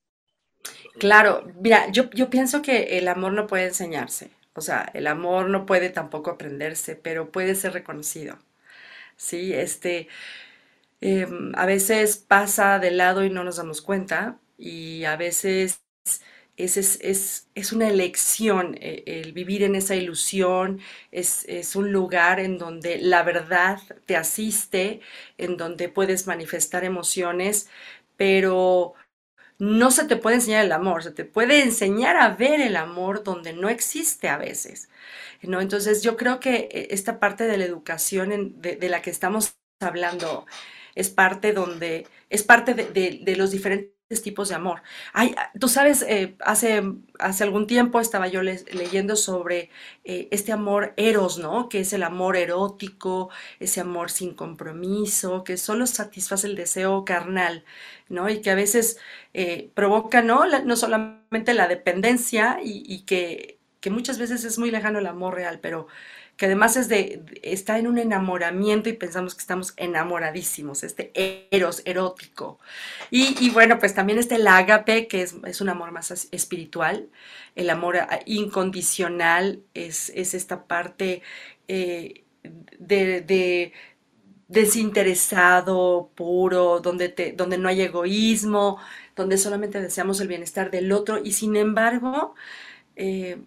Claro, 0.99 1.45
mira, 1.61 1.91
yo, 1.91 2.11
yo 2.11 2.31
pienso 2.31 2.63
que 2.63 2.99
el 2.99 3.09
amor 3.09 3.33
no 3.33 3.47
puede 3.47 3.67
enseñarse, 3.67 4.31
o 4.55 4.61
sea, 4.61 4.91
el 4.95 5.07
amor 5.07 5.49
no 5.49 5.67
puede 5.67 5.91
tampoco 5.91 6.31
aprenderse, 6.31 6.97
pero 6.97 7.31
puede 7.33 7.55
ser 7.55 7.73
reconocido. 7.73 8.39
Sí, 9.17 9.55
este, 9.55 10.09
em, 11.01 11.53
a 11.57 11.67
veces 11.67 12.19
pasa 12.19 12.79
de 12.79 12.91
lado 12.91 13.25
y 13.25 13.31
no 13.31 13.45
nos 13.45 13.57
damos 13.57 13.83
cuenta, 13.83 14.39
y 14.59 15.05
a 15.05 15.17
veces 15.17 15.83
es, 16.57 16.77
es, 16.77 17.49
es, 17.55 17.73
una 17.73 17.89
elección 17.89 18.77
eh, 18.81 19.05
el 19.07 19.33
vivir 19.33 19.63
en 19.63 19.75
esa 19.75 19.97
ilusión, 19.97 20.81
es, 21.11 21.45
es, 21.49 21.77
un 21.77 21.93
lugar 21.93 22.41
en 22.41 22.59
donde 22.59 22.99
la 22.99 23.23
verdad 23.23 23.81
te 24.07 24.17
asiste, 24.17 25.01
en 25.39 25.57
donde 25.57 25.89
puedes 25.89 26.27
manifestar 26.27 26.85
emociones, 26.85 27.69
pero 28.23 28.95
no 29.59 29.91
se 29.91 30.05
te 30.05 30.15
puede 30.15 30.37
enseñar 30.37 30.65
el 30.65 30.71
amor, 30.71 31.03
se 31.03 31.11
te 31.11 31.25
puede 31.25 31.61
enseñar 31.61 32.17
a 32.17 32.29
ver 32.37 32.61
el 32.61 32.77
amor 32.77 33.25
donde 33.25 33.53
no 33.53 33.69
existe 33.69 34.29
a 34.29 34.37
veces. 34.37 34.89
¿no? 35.43 35.61
Entonces 35.61 36.05
yo 36.05 36.17
creo 36.17 36.39
que 36.39 36.69
eh, 36.71 36.87
esta 36.91 37.19
parte 37.19 37.49
de 37.49 37.57
la 37.59 37.65
educación 37.65 38.61
de, 38.61 38.89
la 38.89 39.03
que 39.03 39.11
estamos 39.11 39.57
hablando 39.81 40.47
es 40.95 41.11
parte 41.11 41.53
donde 41.53 42.07
es 42.31 42.45
parte 42.45 42.75
de 42.75 43.37
los 43.37 43.51
diferentes 43.51 43.91
tipos 44.21 44.51
de 44.51 44.57
amor. 44.57 44.83
Ay, 45.15 45.35
ah, 45.39 45.51
tú 45.59 45.69
sabes, 45.69 46.03
eh, 46.03 46.35
hace, 46.41 46.83
hace 47.19 47.45
algún 47.45 47.67
tiempo 47.67 48.01
estaba 48.01 48.27
yo 48.29 48.43
leyendo 48.43 49.17
sobre 49.17 49.71
eh, 50.05 50.29
este 50.31 50.53
amor 50.53 50.93
eros, 50.97 51.39
¿no? 51.39 51.69
Que 51.71 51.81
es 51.81 51.93
el 51.95 52.03
amor 52.03 52.37
erótico, 52.37 53.31
ese 53.61 53.81
amor 53.81 54.11
sin 54.11 54.35
compromiso, 54.35 55.45
que 55.45 55.57
solo 55.57 55.87
satisface 55.87 56.47
el 56.47 56.57
deseo 56.57 57.05
carnal, 57.05 57.65
¿no? 58.09 58.29
Y 58.29 58.41
que 58.43 58.51
a 58.51 58.55
veces 58.55 58.99
eh, 59.33 59.71
provoca, 59.75 60.21
¿no? 60.23 60.45
no 60.47 60.77
solamente 60.77 61.55
la 61.55 61.69
dependencia 61.69 62.59
y, 62.63 62.83
y 62.87 63.03
que, 63.05 63.59
que 63.81 63.91
muchas 63.91 64.19
veces 64.19 64.45
es 64.45 64.59
muy 64.59 64.71
lejano 64.71 64.99
el 64.99 65.07
amor 65.07 65.35
real, 65.35 65.61
pero 65.61 65.87
que 66.37 66.47
además 66.47 66.77
es 66.77 66.89
de, 66.89 67.23
está 67.43 67.79
en 67.79 67.87
un 67.87 67.99
enamoramiento 67.99 68.89
y 68.89 68.95
pensamos 68.95 69.35
que 69.35 69.43
estamos 69.43 69.75
enamoradísimos, 69.77 70.83
este 70.83 71.13
eros 71.51 71.83
erótico. 71.85 72.59
Y, 73.11 73.51
bueno, 73.51 73.79
pues 73.79 73.95
también 73.95 74.19
este 74.19 74.37
el 74.37 74.47
ágape, 74.47 75.07
que 75.09 75.23
es, 75.23 75.61
un 75.61 75.69
amor 75.69 75.93
más 75.93 76.29
espiritual, 76.33 77.09
el 77.55 77.71
amor 77.71 77.99
incondicional 78.27 79.63
es, 79.75 80.09
esta 80.11 80.65
parte 80.65 81.23
eh, 81.69 82.25
de, 82.79 83.73
desinteresado, 84.49 86.11
puro, 86.15 86.81
donde, 86.81 87.09
te, 87.09 87.33
donde 87.33 87.59
no 87.59 87.69
hay 87.69 87.83
egoísmo, 87.83 88.79
donde 89.17 89.39
solamente 89.39 89.81
deseamos 89.81 90.21
el 90.21 90.29
bienestar 90.29 90.71
del 90.71 90.93
otro 90.93 91.19
y 91.23 91.33
sin 91.33 91.57
embargo, 91.57 92.35
eh, 92.97 93.39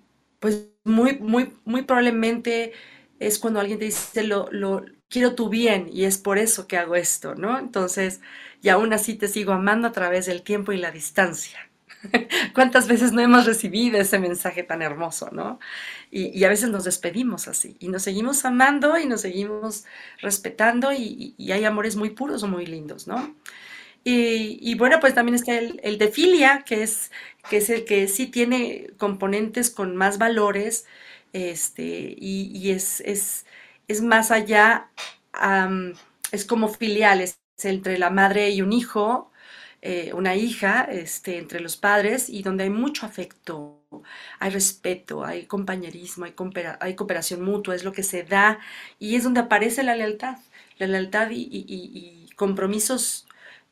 pues 0.45 0.69
muy, 0.83 1.17
muy, 1.17 1.53
muy 1.65 1.81
probablemente 1.81 2.71
es 3.19 3.39
cuando 3.39 3.59
alguien 3.59 3.79
te 3.79 3.85
dice, 3.85 4.21
lo, 4.21 4.85
quiero 5.09 5.33
tu 5.33 5.49
bien 5.49 5.89
y 5.91 6.03
es 6.03 6.19
por 6.19 6.37
eso 6.37 6.67
que 6.67 6.77
hago 6.77 6.95
esto, 6.95 7.33
¿no? 7.33 7.57
Entonces, 7.57 8.21
y 8.61 8.69
aún 8.69 8.93
así 8.93 9.15
te 9.15 9.27
sigo 9.27 9.53
amando 9.53 9.87
a 9.87 9.91
través 9.91 10.27
del 10.27 10.43
tiempo 10.43 10.71
y 10.71 10.77
la 10.77 10.91
distancia. 10.91 11.57
¿Cuántas 12.53 12.87
veces 12.87 13.11
no 13.11 13.21
hemos 13.21 13.47
recibido 13.47 13.97
ese 13.97 14.19
mensaje 14.19 14.61
tan 14.61 14.83
hermoso, 14.83 15.29
no? 15.31 15.57
Y, 16.11 16.43
a 16.43 16.49
veces 16.49 16.69
nos 16.69 16.83
despedimos 16.83 17.47
así 17.47 17.75
y 17.79 17.87
nos 17.87 18.03
seguimos 18.03 18.45
amando 18.45 18.99
y 18.99 19.07
nos 19.07 19.21
seguimos 19.21 19.85
respetando 20.19 20.93
y 20.93 21.33
hay 21.51 21.65
amores 21.65 21.95
muy 21.95 22.11
puros 22.11 22.43
o 22.43 22.47
muy 22.47 22.67
lindos, 22.67 23.07
¿no? 23.07 23.33
Y, 24.07 24.75
bueno, 24.75 24.99
pues 24.99 25.15
también 25.15 25.33
está 25.33 25.57
el, 25.57 25.97
de 25.97 26.09
filia, 26.11 26.63
que 26.63 26.83
es, 26.83 27.11
que 27.49 27.57
es 27.57 27.71
el 27.71 27.85
que 27.85 28.07
sí 28.07 28.27
tiene 28.27 28.91
componentes 28.99 29.71
con 29.71 29.95
más 29.95 30.19
valores, 30.19 30.85
este, 31.33 32.15
y, 32.15 32.69
es, 32.69 33.01
es, 33.01 33.47
es, 33.87 34.01
más 34.01 34.29
allá, 34.29 34.91
es 36.31 36.45
como 36.45 36.69
filiales 36.69 37.39
entre 37.63 37.97
la 37.97 38.11
madre 38.11 38.51
y 38.51 38.61
un 38.61 38.73
hijo, 38.73 39.31
eh, 39.81 40.13
una 40.13 40.35
hija, 40.35 40.83
este, 40.83 41.39
entre 41.39 41.59
los 41.59 41.75
padres, 41.75 42.29
y 42.29 42.43
donde 42.43 42.65
hay 42.65 42.69
mucho 42.69 43.07
afecto, 43.07 43.81
hay 44.39 44.51
respeto, 44.51 45.25
hay 45.25 45.47
compañerismo, 45.47 46.25
hay, 46.25 46.95
cooperación 46.95 47.41
mutua, 47.43 47.75
es 47.75 47.83
lo 47.83 47.91
que 47.93 48.03
se 48.03 48.23
da, 48.23 48.59
y 48.99 49.15
es 49.15 49.23
donde 49.23 49.39
aparece 49.41 49.81
la 49.83 49.95
lealtad, 49.95 50.37
la 50.77 50.87
lealtad 50.87 51.29
y 51.31 52.29
compromisos 52.35 53.24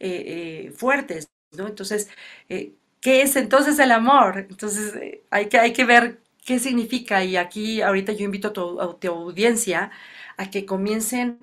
eh, 0.03 0.67
eh, 0.67 0.71
fuertes, 0.75 1.29
¿no? 1.51 1.67
Entonces, 1.67 2.09
eh, 2.49 2.73
¿qué 3.01 3.21
es 3.21 3.35
entonces 3.37 3.79
el 3.79 3.91
amor? 3.91 4.47
Entonces, 4.49 4.93
hay, 5.31 5.47
que, 5.47 5.59
hay 5.59 5.73
que 5.73 5.85
ver 5.85 6.21
qué 6.45 6.59
significa 6.59 7.23
y 7.23 7.37
aquí 7.37 7.81
ahorita 7.81 8.11
yo 8.13 8.25
invito 8.25 8.49
a 8.49 8.53
tu, 8.53 9.09
audiencia 9.09 9.91
a 10.37 10.49
que 10.49 10.65
comiencen 10.65 11.39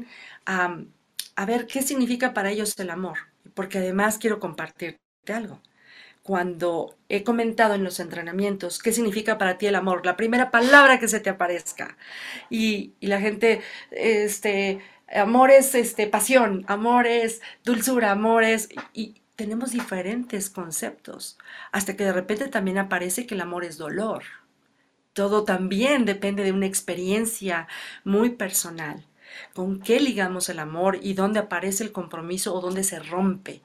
a, 0.47 0.79
a 1.37 1.47
ver 1.47 1.67
qué 1.67 1.83
significa 1.83 2.35
para 2.35 2.51
ellos 2.51 2.79
el 2.79 2.91
amor, 2.91 3.19
porque 3.55 3.79
además 3.79 4.19
quiero 4.19 4.41
compartirte 4.41 5.01
algo 5.33 5.61
cuando 6.23 6.97
he 7.09 7.25
comentado 7.25 7.75
en 7.75 7.85
los 7.85 7.99
entrenamientos 8.01 8.79
qué 8.79 8.93
significa 8.93 9.39
para 9.39 9.59
ti 9.59 9.67
el 9.67 9.75
amor, 9.75 10.05
la 10.05 10.17
primera 10.17 10.51
palabra 10.51 10.99
que 11.01 11.09
se 11.09 11.21
te 11.21 11.31
aparezca. 11.31 11.97
Y, 12.51 12.93
y 13.01 13.07
la 13.09 13.21
gente, 13.21 13.63
este, 13.91 14.81
amor 15.15 15.51
es 15.51 15.75
este, 15.75 16.07
pasión, 16.07 16.65
amor 16.69 17.07
es 17.07 17.41
dulzura, 17.65 18.11
amor 18.11 18.45
es... 18.45 18.69
Y 18.93 19.21
tenemos 19.37 19.71
diferentes 19.71 20.51
conceptos, 20.51 21.39
hasta 21.73 21.97
que 21.97 22.05
de 22.05 22.13
repente 22.13 22.49
también 22.49 22.79
aparece 22.79 23.27
que 23.27 23.35
el 23.35 23.41
amor 23.41 23.65
es 23.65 23.79
dolor. 23.79 24.23
Todo 25.15 25.45
también 25.45 26.05
depende 26.05 26.45
de 26.45 26.53
una 26.53 26.67
experiencia 26.67 27.67
muy 28.05 28.31
personal. 28.31 29.07
¿Con 29.55 29.81
qué 29.81 30.01
ligamos 30.01 30.49
el 30.49 30.59
amor 30.59 30.99
y 31.03 31.15
dónde 31.15 31.41
aparece 31.41 31.85
el 31.85 31.93
compromiso 31.93 32.55
o 32.55 32.61
dónde 32.61 32.85
se 32.85 32.99
rompe? 32.99 33.63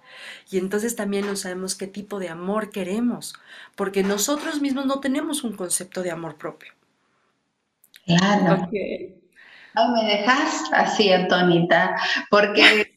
Y 0.49 0.57
entonces 0.59 0.95
también 0.95 1.25
no 1.25 1.35
sabemos 1.35 1.75
qué 1.75 1.87
tipo 1.87 2.19
de 2.19 2.29
amor 2.29 2.69
queremos, 2.69 3.33
porque 3.75 4.03
nosotros 4.03 4.61
mismos 4.61 4.85
no 4.85 4.99
tenemos 4.99 5.43
un 5.43 5.55
concepto 5.55 6.03
de 6.03 6.11
amor 6.11 6.37
propio. 6.37 6.71
Claro. 8.05 8.69
Ay, 9.75 9.87
me 9.89 10.05
dejas 10.05 10.63
así, 10.71 11.11
Antonita, 11.11 11.95
porque 12.29 12.61
es 12.81 12.87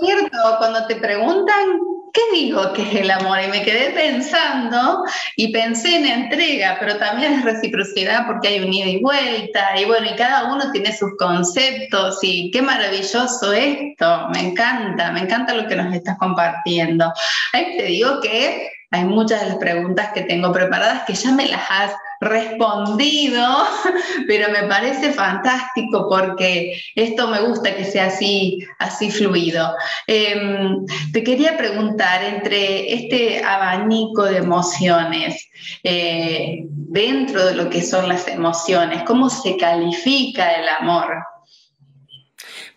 cierto, 0.00 0.38
cuando 0.58 0.86
te 0.86 0.96
preguntan, 0.96 1.80
¿qué 2.12 2.20
digo 2.32 2.72
que 2.72 2.82
es 2.82 2.94
el 2.96 3.10
amor? 3.10 3.38
Y 3.42 3.48
me 3.48 3.62
quedé 3.62 3.90
pensando 3.90 5.04
y 5.36 5.52
pensé 5.52 5.96
en 5.96 6.06
entrega, 6.06 6.76
pero 6.80 6.96
también 6.96 7.34
es 7.34 7.44
reciprocidad 7.44 8.26
porque 8.26 8.48
hay 8.48 8.60
un 8.60 8.72
ida 8.72 8.86
y 8.86 9.00
vuelta, 9.00 9.80
y 9.80 9.84
bueno, 9.86 10.06
y 10.10 10.16
cada 10.16 10.52
uno 10.52 10.70
tiene 10.70 10.96
sus 10.96 11.16
conceptos, 11.18 12.18
y 12.22 12.50
qué 12.50 12.60
maravilloso 12.60 13.52
esto, 13.52 14.28
me 14.34 14.48
encanta, 14.48 15.12
me 15.12 15.20
encanta 15.20 15.54
lo 15.54 15.66
que 15.66 15.76
nos 15.76 15.94
estás 15.94 16.18
compartiendo. 16.18 17.12
Ahí 17.52 17.76
te 17.76 17.84
digo 17.84 18.20
que 18.20 18.70
hay 18.90 19.04
muchas 19.04 19.40
de 19.42 19.48
las 19.48 19.56
preguntas 19.56 20.10
que 20.12 20.22
tengo 20.22 20.52
preparadas 20.52 21.04
que 21.06 21.14
ya 21.14 21.32
me 21.32 21.46
las 21.46 21.62
has 21.70 21.92
respondido, 22.20 23.46
pero 24.26 24.50
me 24.50 24.64
parece 24.64 25.12
fantástico 25.12 26.08
porque 26.08 26.80
esto 26.94 27.28
me 27.28 27.40
gusta 27.40 27.74
que 27.74 27.84
sea 27.84 28.06
así, 28.06 28.58
así 28.78 29.10
fluido. 29.10 29.74
Em, 30.06 30.84
te 31.12 31.22
quería 31.22 31.56
preguntar, 31.56 32.22
entre 32.24 32.92
este 32.92 33.42
abanico 33.44 34.24
de 34.24 34.38
emociones, 34.38 35.48
eh, 35.82 36.64
dentro 36.66 37.46
de 37.46 37.54
lo 37.54 37.70
que 37.70 37.82
son 37.82 38.08
las 38.08 38.26
emociones, 38.28 39.02
¿cómo 39.04 39.30
se 39.30 39.56
califica 39.56 40.52
el 40.52 40.68
amor? 40.68 41.18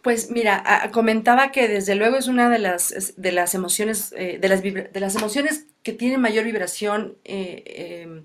Pues 0.01 0.31
mira, 0.31 0.89
comentaba 0.91 1.51
que 1.51 1.67
desde 1.67 1.93
luego 1.93 2.17
es 2.17 2.27
una 2.27 2.49
de 2.49 2.57
las, 2.57 3.13
de 3.17 3.31
las 3.31 3.53
emociones, 3.53 4.13
eh, 4.17 4.39
de, 4.41 4.49
las, 4.49 4.63
de 4.63 4.99
las 4.99 5.15
emociones 5.15 5.67
que 5.83 5.93
tienen 5.93 6.19
mayor 6.21 6.43
vibración 6.43 7.17
eh, 7.23 8.23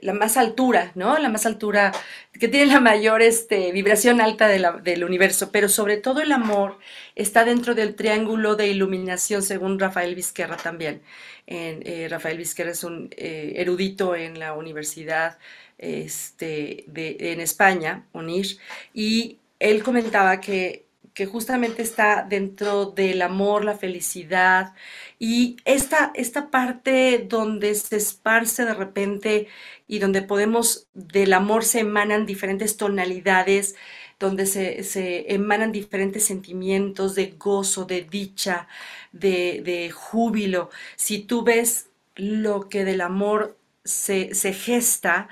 la 0.00 0.12
más 0.12 0.36
altura, 0.36 0.92
¿no? 0.94 1.18
La 1.18 1.28
más 1.28 1.44
altura, 1.44 1.92
que 2.38 2.46
tiene 2.46 2.66
la 2.66 2.80
mayor 2.80 3.20
este, 3.20 3.72
vibración 3.72 4.20
alta 4.20 4.46
del 4.48 5.04
universo, 5.04 5.50
pero 5.50 5.68
sobre 5.68 5.96
todo 5.96 6.20
el 6.20 6.30
amor 6.30 6.78
está 7.16 7.44
dentro 7.44 7.74
del 7.74 7.96
triángulo 7.96 8.54
de 8.54 8.68
iluminación, 8.68 9.42
según 9.42 9.78
Rafael 9.78 10.14
Vizquerra 10.14 10.56
también. 10.56 11.02
Eh, 11.46 12.06
Rafael 12.08 12.38
Vizquerra 12.38 12.70
es 12.70 12.84
un 12.84 13.08
eh, 13.16 13.54
erudito 13.56 14.14
en 14.14 14.38
la 14.38 14.52
Universidad 14.54 15.38
este, 15.78 16.84
en 16.94 17.40
España, 17.40 18.06
UNIR, 18.12 18.58
y 18.92 19.38
él 19.58 19.82
comentaba 19.82 20.40
que 20.40 20.83
que 21.14 21.26
justamente 21.26 21.82
está 21.82 22.26
dentro 22.28 22.86
del 22.86 23.22
amor, 23.22 23.64
la 23.64 23.76
felicidad 23.78 24.74
y 25.18 25.56
esta, 25.64 26.10
esta 26.14 26.50
parte 26.50 27.24
donde 27.28 27.74
se 27.76 27.96
esparce 27.96 28.64
de 28.64 28.74
repente 28.74 29.48
y 29.86 30.00
donde 30.00 30.22
podemos, 30.22 30.88
del 30.94 31.32
amor 31.32 31.64
se 31.64 31.80
emanan 31.80 32.26
diferentes 32.26 32.76
tonalidades, 32.76 33.76
donde 34.18 34.46
se, 34.46 35.32
emanan 35.32 35.72
diferentes 35.72 36.24
sentimientos 36.24 37.14
de 37.14 37.34
gozo, 37.38 37.84
de 37.84 38.02
dicha, 38.02 38.68
de, 39.12 39.62
de, 39.64 39.90
júbilo. 39.90 40.70
Si 40.96 41.20
tú 41.20 41.44
ves 41.44 41.90
lo 42.16 42.68
que 42.68 42.84
del 42.84 43.00
amor 43.00 43.56
se, 43.84 44.34
se 44.34 44.52
gesta, 44.52 45.28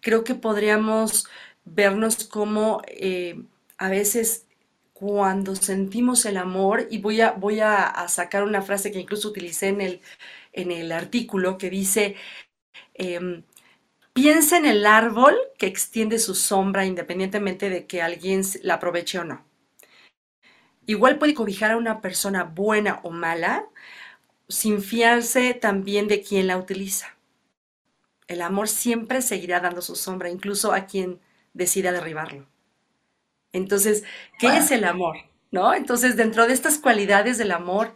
creo 0.00 0.24
que 0.24 0.34
podríamos 0.34 1.26
vernos 1.64 2.24
como 2.24 2.82
eh, 2.86 3.42
a 3.78 3.88
veces 3.90 4.45
cuando 4.98 5.54
sentimos 5.56 6.24
el 6.24 6.38
amor, 6.38 6.88
y 6.90 6.98
voy 6.98 7.20
a, 7.20 7.32
voy 7.32 7.60
a, 7.60 8.06
sacar 8.08 8.44
una 8.44 8.62
frase 8.62 8.90
que 8.90 9.00
incluso 9.00 9.28
utilicé 9.28 9.68
en 9.68 9.80
el, 9.82 10.00
en 10.54 10.70
el 10.72 10.90
artículo, 10.90 11.58
que 11.58 11.68
dice, 11.68 12.16
em, 12.94 13.42
piensa 14.14 14.56
en 14.56 14.64
el 14.66 14.86
árbol 14.86 15.36
que 15.58 15.66
extiende 15.66 16.18
su 16.18 16.34
sombra 16.34 16.86
independientemente 16.86 17.68
de 17.70 17.86
que 17.86 18.00
alguien 18.00 18.42
la 18.62 18.74
aproveche 18.74 19.18
o 19.18 19.24
no. 19.24 19.44
Igual 20.86 21.18
puede 21.18 21.34
cobijar 21.34 21.72
a 21.72 21.76
una 21.76 22.00
persona 22.00 22.44
buena 22.44 23.00
o 23.02 23.10
mala 23.10 23.66
sin 24.48 24.80
fiarse 24.82 25.52
también 25.54 26.08
de 26.08 26.22
quien 26.22 26.46
la 26.46 26.56
utiliza. 26.56 27.16
El 28.28 28.40
amor 28.42 28.68
siempre 28.68 29.20
seguirá 29.22 29.60
dando 29.60 29.82
su 29.82 29.94
sombra, 29.96 30.30
incluso 30.30 30.72
a 30.72 30.86
quien 30.86 31.20
decida 31.54 31.92
derribarlo. 31.92 32.46
Entonces, 33.52 34.04
¿qué 34.38 34.48
es 34.56 34.70
el 34.70 34.84
amor? 34.84 35.16
¿No? 35.50 35.74
Entonces, 35.74 36.16
dentro 36.16 36.46
de 36.46 36.52
estas 36.52 36.78
cualidades 36.78 37.38
del 37.38 37.52
amor, 37.52 37.94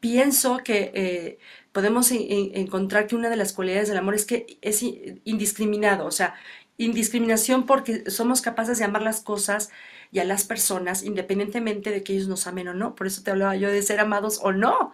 pienso 0.00 0.58
que 0.58 0.92
eh, 0.94 1.38
podemos 1.72 2.10
encontrar 2.12 3.06
que 3.06 3.16
una 3.16 3.30
de 3.30 3.36
las 3.36 3.52
cualidades 3.52 3.88
del 3.88 3.96
amor 3.98 4.14
es 4.14 4.26
que 4.26 4.58
es 4.60 4.82
indiscriminado, 4.82 6.06
o 6.06 6.10
sea, 6.10 6.34
indiscriminación 6.76 7.66
porque 7.66 8.10
somos 8.10 8.42
capaces 8.42 8.78
de 8.78 8.84
amar 8.84 9.02
las 9.02 9.20
cosas 9.20 9.70
y 10.12 10.18
a 10.18 10.24
las 10.24 10.44
personas 10.44 11.02
independientemente 11.02 11.90
de 11.90 12.02
que 12.02 12.12
ellos 12.14 12.28
nos 12.28 12.46
amen 12.46 12.68
o 12.68 12.74
no. 12.74 12.94
Por 12.94 13.06
eso 13.06 13.22
te 13.22 13.30
hablaba 13.30 13.56
yo 13.56 13.70
de 13.70 13.82
ser 13.82 14.00
amados 14.00 14.40
o 14.42 14.52
no. 14.52 14.92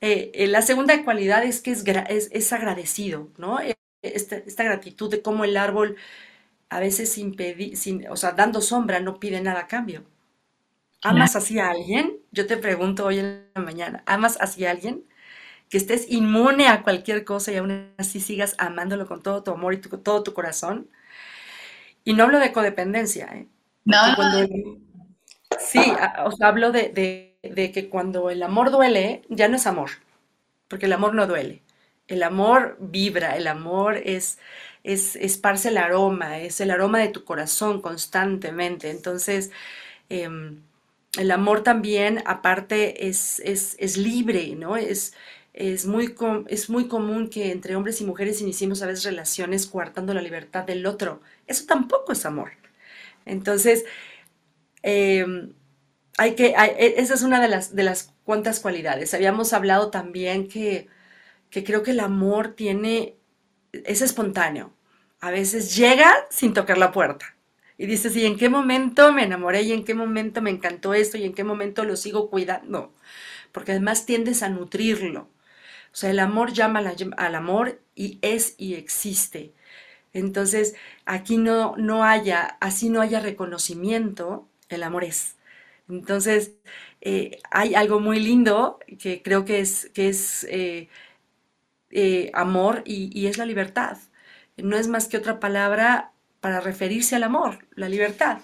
Eh, 0.00 0.30
eh, 0.34 0.46
la 0.46 0.62
segunda 0.62 1.04
cualidad 1.04 1.44
es 1.44 1.60
que 1.60 1.72
es, 1.72 1.84
es, 1.86 2.52
agradecido, 2.52 3.30
¿no? 3.38 3.58
Esta, 4.02 4.36
esta, 4.36 4.64
gratitud 4.64 5.10
de 5.10 5.22
cómo 5.22 5.44
el 5.44 5.56
árbol 5.56 5.96
a 6.70 6.80
veces 6.80 7.12
sin 7.12 7.34
pedir, 7.36 7.76
sin, 7.76 8.08
o 8.08 8.16
sea, 8.16 8.32
dando 8.32 8.60
sombra, 8.60 9.00
no 9.00 9.20
pide 9.20 9.40
nada 9.40 9.60
a 9.60 9.66
cambio. 9.68 10.04
¿Amas 11.02 11.36
así 11.36 11.58
a 11.58 11.70
alguien? 11.70 12.18
Yo 12.32 12.46
te 12.46 12.56
pregunto 12.56 13.06
hoy 13.06 13.18
en 13.20 13.46
la 13.54 13.62
mañana, 13.62 14.02
¿amas 14.06 14.38
así 14.40 14.64
a 14.64 14.70
alguien? 14.72 15.04
Que 15.70 15.78
estés 15.78 16.10
inmune 16.10 16.68
a 16.68 16.82
cualquier 16.82 17.24
cosa 17.24 17.52
y 17.52 17.56
aún 17.58 17.92
así 17.98 18.20
sigas 18.20 18.54
amándolo 18.58 19.06
con 19.06 19.22
todo 19.22 19.42
tu 19.44 19.52
amor 19.52 19.74
y 19.74 19.78
todo 19.80 20.22
tu 20.24 20.34
corazón. 20.34 20.90
Y 22.04 22.14
no 22.14 22.24
hablo 22.24 22.38
de 22.38 22.52
codependencia, 22.52 23.26
¿eh? 23.34 23.48
No. 23.84 23.96
sí, 25.58 25.80
os 26.24 26.40
hablo 26.40 26.72
de, 26.72 27.38
de 27.42 27.72
que 27.72 27.88
cuando 27.88 28.30
el 28.30 28.42
amor 28.42 28.70
duele, 28.70 29.22
ya 29.28 29.48
no 29.48 29.56
es 29.56 29.66
amor, 29.66 29.90
porque 30.68 30.86
el 30.86 30.92
amor 30.92 31.14
no 31.14 31.26
duele. 31.26 31.62
El 32.08 32.22
amor 32.22 32.76
vibra, 32.80 33.36
el 33.36 33.48
amor 33.48 33.96
es, 33.96 34.38
es, 34.86 35.16
esparce 35.16 35.70
el 35.70 35.78
aroma, 35.78 36.38
es 36.40 36.60
el 36.60 36.70
aroma 36.70 37.00
de 37.00 37.08
tu 37.08 37.24
corazón 37.24 37.82
constantemente. 37.82 38.90
Entonces, 38.90 39.50
em, 40.08 40.62
el 41.18 41.30
amor 41.32 41.62
también, 41.64 42.22
aparte, 42.26 43.08
es, 43.08 43.40
es, 43.40 43.96
libre, 43.98 44.54
¿no? 44.56 44.76
Es, 44.76 45.14
es 45.54 45.86
muy, 45.86 46.14
es 46.48 46.70
muy 46.70 46.88
común 46.88 47.28
que 47.30 47.52
entre 47.52 47.76
hombres 47.76 48.00
y 48.00 48.04
mujeres 48.06 48.40
iniciemos 48.40 48.82
a 48.82 48.86
veces 48.86 49.04
relaciones 49.04 49.66
coartando 49.66 50.14
la 50.14 50.22
libertad 50.22 50.64
del 50.64 50.86
otro. 50.86 51.20
Eso 51.46 51.66
tampoco 51.66 52.12
es 52.12 52.24
amor. 52.26 52.52
Entonces, 53.26 53.84
em, 54.82 55.54
hay 56.18 56.34
que, 56.36 56.48
e, 56.48 56.94
esa 57.00 57.14
es 57.14 57.22
una 57.22 57.40
de 57.40 57.48
las, 57.48 57.74
de 57.74 57.82
las 57.84 58.14
cuantas 58.24 58.60
cualidades. 58.60 59.14
Habíamos 59.14 59.52
hablado 59.52 59.90
también 59.90 60.48
que, 60.48 60.88
que 61.50 61.64
creo 61.64 61.82
que 61.82 61.92
el 61.92 62.00
amor 62.00 62.54
tiene, 62.54 63.16
es 63.72 64.02
espontáneo 64.02 64.75
a 65.20 65.30
veces 65.30 65.76
llega 65.76 66.14
sin 66.30 66.54
tocar 66.54 66.78
la 66.78 66.92
puerta. 66.92 67.36
Y 67.78 67.86
dices, 67.86 68.16
¿y 68.16 68.24
en 68.24 68.38
qué 68.38 68.48
momento 68.48 69.12
me 69.12 69.24
enamoré? 69.24 69.62
¿Y 69.62 69.72
en 69.72 69.84
qué 69.84 69.94
momento 69.94 70.40
me 70.42 70.50
encantó 70.50 70.94
esto? 70.94 71.18
¿Y 71.18 71.24
en 71.24 71.34
qué 71.34 71.44
momento 71.44 71.84
lo 71.84 71.96
sigo 71.96 72.30
cuidando? 72.30 72.92
Porque 73.52 73.72
además 73.72 74.06
tiendes 74.06 74.42
a 74.42 74.48
nutrirlo. 74.48 75.28
O 75.92 75.96
sea, 75.98 76.10
el 76.10 76.18
amor 76.20 76.52
llama 76.52 76.82
al 77.16 77.34
amor 77.34 77.80
y 77.94 78.18
es 78.22 78.54
y 78.58 78.74
existe. 78.74 79.52
Entonces, 80.12 80.74
aquí 81.06 81.38
no, 81.38 81.76
no 81.76 82.04
haya, 82.04 82.56
así 82.60 82.88
no 82.90 83.00
haya 83.02 83.20
reconocimiento, 83.20 84.48
el 84.68 84.82
amor 84.82 85.04
es. 85.04 85.36
Entonces, 85.88 86.52
eh, 87.02 87.40
hay 87.50 87.74
algo 87.74 88.00
muy 88.00 88.20
lindo 88.20 88.78
que 88.98 89.22
creo 89.22 89.44
que 89.44 89.60
es, 89.60 89.90
que 89.94 90.08
es 90.08 90.44
eh, 90.50 90.88
eh, 91.90 92.30
amor 92.34 92.82
y 92.86 93.26
es 93.26 93.38
la 93.38 93.46
libertad 93.46 93.98
no 94.56 94.76
es 94.76 94.88
más 94.88 95.08
que 95.08 95.16
otra 95.16 95.40
palabra 95.40 96.10
para 96.40 96.60
referirse 96.60 97.16
al 97.16 97.24
amor, 97.24 97.66
la 97.74 97.88
libertad, 97.88 98.38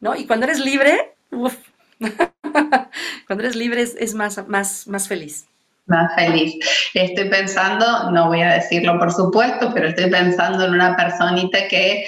¿no? 0.00 0.14
Y 0.16 0.26
cuando 0.26 0.46
eres 0.46 0.60
libre, 0.60 1.14
cuando 1.30 3.44
eres 3.44 3.56
libre 3.56 3.82
es, 3.82 4.14
más, 4.14 4.46
más, 4.48 4.86
más 4.86 5.08
feliz. 5.08 5.46
Más 5.86 6.14
feliz. 6.14 6.54
Estoy 6.94 7.28
pensando, 7.28 8.10
no 8.10 8.28
voy 8.28 8.40
a 8.40 8.54
decirlo 8.54 8.98
por 8.98 9.12
supuesto, 9.12 9.70
pero 9.74 9.88
estoy 9.88 10.10
pensando 10.10 10.64
en 10.64 10.72
una 10.72 10.96
personita 10.96 11.68
que 11.68 12.06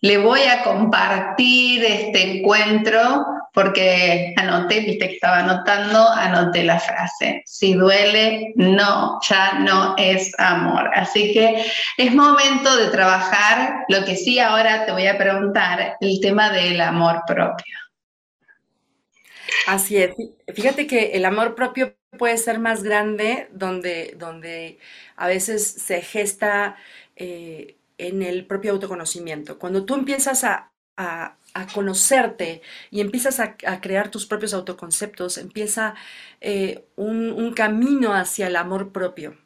le 0.00 0.18
voy 0.18 0.42
a 0.42 0.62
compartir 0.62 1.84
este 1.84 2.38
encuentro 2.38 3.26
porque 3.56 4.34
anoté, 4.36 4.80
viste 4.80 5.08
que 5.08 5.14
estaba 5.14 5.38
anotando, 5.38 6.10
anoté 6.10 6.62
la 6.62 6.78
frase, 6.78 7.42
si 7.46 7.72
duele, 7.72 8.52
no, 8.54 9.18
ya 9.26 9.60
no 9.60 9.94
es 9.96 10.38
amor. 10.38 10.90
Así 10.94 11.32
que 11.32 11.64
es 11.96 12.14
momento 12.14 12.76
de 12.76 12.88
trabajar 12.88 13.86
lo 13.88 14.04
que 14.04 14.14
sí 14.14 14.38
ahora 14.38 14.84
te 14.84 14.92
voy 14.92 15.06
a 15.06 15.16
preguntar, 15.16 15.96
el 16.02 16.20
tema 16.20 16.50
del 16.50 16.78
amor 16.82 17.22
propio. 17.26 17.78
Así 19.66 19.96
es. 19.96 20.10
Fíjate 20.54 20.86
que 20.86 21.12
el 21.12 21.24
amor 21.24 21.54
propio 21.54 21.96
puede 22.18 22.36
ser 22.36 22.58
más 22.58 22.82
grande 22.82 23.48
donde, 23.52 24.16
donde 24.18 24.78
a 25.16 25.28
veces 25.28 25.66
se 25.66 26.02
gesta 26.02 26.76
eh, 27.16 27.76
en 27.96 28.22
el 28.22 28.44
propio 28.44 28.72
autoconocimiento. 28.72 29.58
Cuando 29.58 29.86
tú 29.86 29.94
empiezas 29.94 30.44
a, 30.44 30.72
a 30.96 31.66
conocerte 31.72 32.60
y 32.90 33.00
empiezas 33.00 33.40
a, 33.40 33.56
crear 33.80 34.10
tus 34.10 34.26
propios 34.26 34.52
autoconceptos, 34.52 35.38
empieza 35.38 35.94
eh, 36.40 36.84
un, 36.96 37.54
camino 37.54 38.12
hacia 38.14 38.48
el 38.48 38.56
amor 38.56 38.92
propio. 38.92 39.38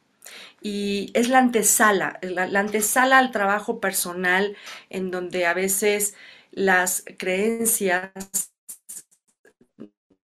Y 0.61 1.11
es 1.13 1.29
la 1.29 1.39
antesala, 1.39 2.19
la, 2.21 2.59
antesala 2.59 3.17
al 3.17 3.31
trabajo 3.31 3.79
personal 3.79 4.55
en 4.89 5.09
donde 5.09 5.45
a 5.45 5.53
veces 5.53 6.15
las 6.51 7.03
creencias 7.17 8.11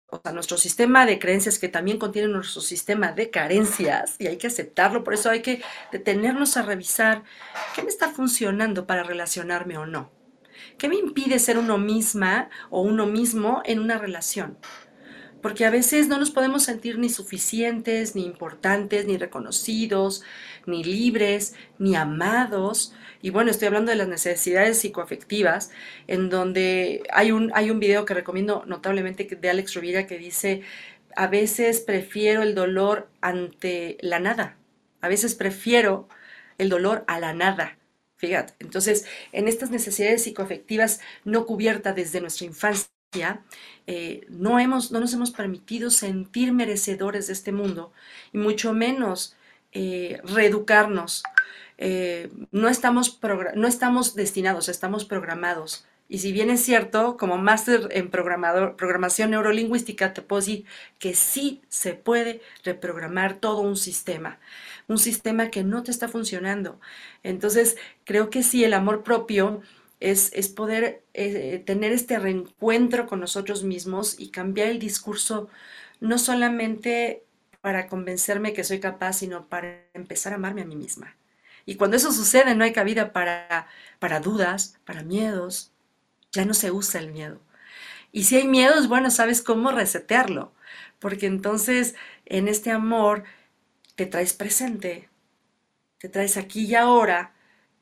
o 0.09 0.21
sea, 0.23 0.33
nuestro 0.33 0.57
sistema 0.57 1.05
de 1.05 1.19
creencias 1.19 1.59
que 1.59 1.69
también 1.69 1.99
contiene 1.99 2.29
nuestro 2.29 2.63
sistema 2.63 3.13
de 3.13 3.31
carencias 3.31 4.17
y 4.19 4.29
hay 4.29 4.39
que 4.39 4.47
aceptarlo, 4.47 5.05
por 5.05 5.15
eso 5.15 5.31
hay 5.31 5.43
que 5.43 5.63
detenernos 5.93 6.57
a 6.57 6.63
revisar 6.63 7.23
qué 7.75 7.83
me 7.83 7.89
está 7.89 8.09
funcionando 8.11 8.87
para 8.87 9.03
relacionarme 9.03 9.77
o 9.77 9.85
no. 9.85 10.16
¿Qué 10.79 10.89
me 10.89 10.97
impide 10.97 11.39
ser 11.39 11.59
uno 11.59 11.79
misma 11.79 12.51
o 12.71 12.83
uno 12.83 13.07
mismo 13.07 13.63
en 13.65 13.79
una 13.79 13.99
relación? 13.99 14.59
Porque 15.43 15.65
a 15.65 15.71
veces 15.71 16.09
no 16.09 16.19
nos 16.19 16.31
podemos 16.31 16.65
sentir 16.65 16.99
ni 16.99 17.09
suficientes, 17.09 18.17
ni 18.17 18.25
importantes, 18.25 19.07
ni 19.07 19.17
reconocidos, 19.17 20.23
ni 20.67 20.83
libres, 20.83 21.55
ni 21.79 21.95
amados. 21.95 22.95
Y 23.23 23.31
bueno, 23.31 23.51
estoy 23.51 23.69
hablando 23.69 23.91
de 23.91 23.97
las 23.97 24.09
necesidades 24.09 24.79
psicoafectivas, 24.81 25.71
en 26.09 26.31
donde 26.31 27.05
hay 27.13 27.33
un, 27.33 27.53
hay 27.55 27.71
un 27.71 27.79
video 27.79 28.05
que 28.05 28.15
recomiendo 28.15 28.65
notablemente 28.67 29.25
de 29.25 29.51
Alex 29.51 29.75
Rovira 29.75 30.07
que 30.07 30.19
dice, 30.19 30.63
a 31.15 31.29
veces 31.29 31.81
prefiero 31.81 32.43
el 32.43 32.55
dolor 32.55 33.09
ante 33.21 33.99
la 34.01 34.19
nada. 34.19 34.57
A 35.01 35.09
veces 35.09 35.35
prefiero 35.35 36.09
el 36.59 36.69
dolor 36.69 37.05
a 37.07 37.21
la 37.21 37.33
nada. 37.33 37.76
Fíjate, 38.17 38.55
entonces 38.61 39.07
en 39.33 39.47
estas 39.47 39.71
necesidades 39.71 40.25
psicoafectivas 40.25 41.01
no 41.25 41.45
cubiertas 41.45 41.95
desde 41.95 42.21
nuestra 42.21 42.47
infancia, 42.47 42.91
eh, 43.87 44.27
no, 44.29 44.59
hemos, 44.59 44.91
no 44.91 45.01
nos 45.01 45.13
hemos 45.13 45.31
permitido 45.31 45.91
sentir 45.91 46.53
merecedores 46.53 47.27
de 47.27 47.35
este 47.35 47.53
mundo 47.53 47.93
y 48.33 48.39
mucho 48.39 48.73
menos 48.73 49.37
eh, 49.73 50.21
reeducarnos. 50.25 51.23
Eh, 51.79 52.31
no, 52.53 52.69
estamos 52.69 53.21
no 53.55 53.69
estamos 53.69 54.15
destinados, 54.15 54.69
estamos 54.69 55.05
programados. 55.05 55.87
Y 56.09 56.19
si 56.19 56.33
bien 56.33 56.51
es 56.51 56.63
cierto, 56.63 57.17
como 57.17 57.37
máster 57.39 57.89
en 57.91 58.11
programación 58.11 59.31
neurolingüística, 59.31 60.15
te 60.15 60.23
puedo 60.23 60.41
decir 60.41 60.65
que 60.99 61.15
sí 61.15 61.63
se 61.69 61.95
puede 61.95 62.41
reprogramar 62.65 63.41
todo 63.41 63.61
un 63.61 63.77
sistema 63.77 64.39
un 64.89 64.99
sistema 64.99 65.51
que 65.51 65.65
no 65.65 65.83
te 65.83 65.91
está 65.91 66.09
funcionando. 66.09 66.81
Entonces, 67.23 67.77
creo 68.05 68.31
que 68.31 68.43
sí, 68.43 68.65
el 68.65 68.75
amor 68.75 69.03
propio 69.03 69.63
es, 70.01 70.31
es 70.33 70.49
poder 70.49 71.03
eh, 71.15 71.63
tener 71.67 71.93
este 71.93 72.19
reencuentro 72.19 73.07
con 73.07 73.21
nosotros 73.21 73.65
mismos 73.65 74.19
y 74.19 74.31
cambiar 74.31 74.69
el 74.69 74.79
discurso, 74.79 75.49
no 76.01 76.19
solamente 76.19 77.25
para 77.61 77.89
convencerme 77.89 78.53
que 78.53 78.65
soy 78.65 78.81
capaz, 78.81 79.15
sino 79.15 79.49
para 79.49 79.83
empezar 79.95 80.33
a 80.33 80.37
amarme 80.37 80.63
a 80.63 80.67
mí 80.67 80.77
misma. 80.77 81.17
Y 81.65 81.75
cuando 81.77 81.97
eso 81.97 82.13
sucede, 82.13 82.55
no 82.55 82.65
hay 82.65 82.73
cabida 82.73 83.13
para, 83.13 83.67
para 83.99 84.21
dudas, 84.21 84.79
para 84.85 85.03
miedos. 85.03 85.73
Ya 86.37 86.45
no 86.45 86.55
se 86.55 86.71
usa 86.71 87.01
el 87.01 87.11
miedo. 87.11 87.41
Y 88.13 88.25
si 88.25 88.37
hay 88.37 88.47
miedos, 88.47 88.89
bueno, 88.89 89.11
sabes 89.11 89.41
cómo 89.41 89.73
resetearlo. 89.73 90.53
Porque 90.99 91.27
entonces 91.27 91.95
en 92.27 92.49
este 92.49 92.71
amor 92.71 93.25
te 93.95 94.05
traes 94.05 94.35
presente, 94.35 95.09
te 95.99 96.11
traes 96.11 96.37
aquí 96.37 96.67
y 96.67 96.75
ahora, 96.75 97.33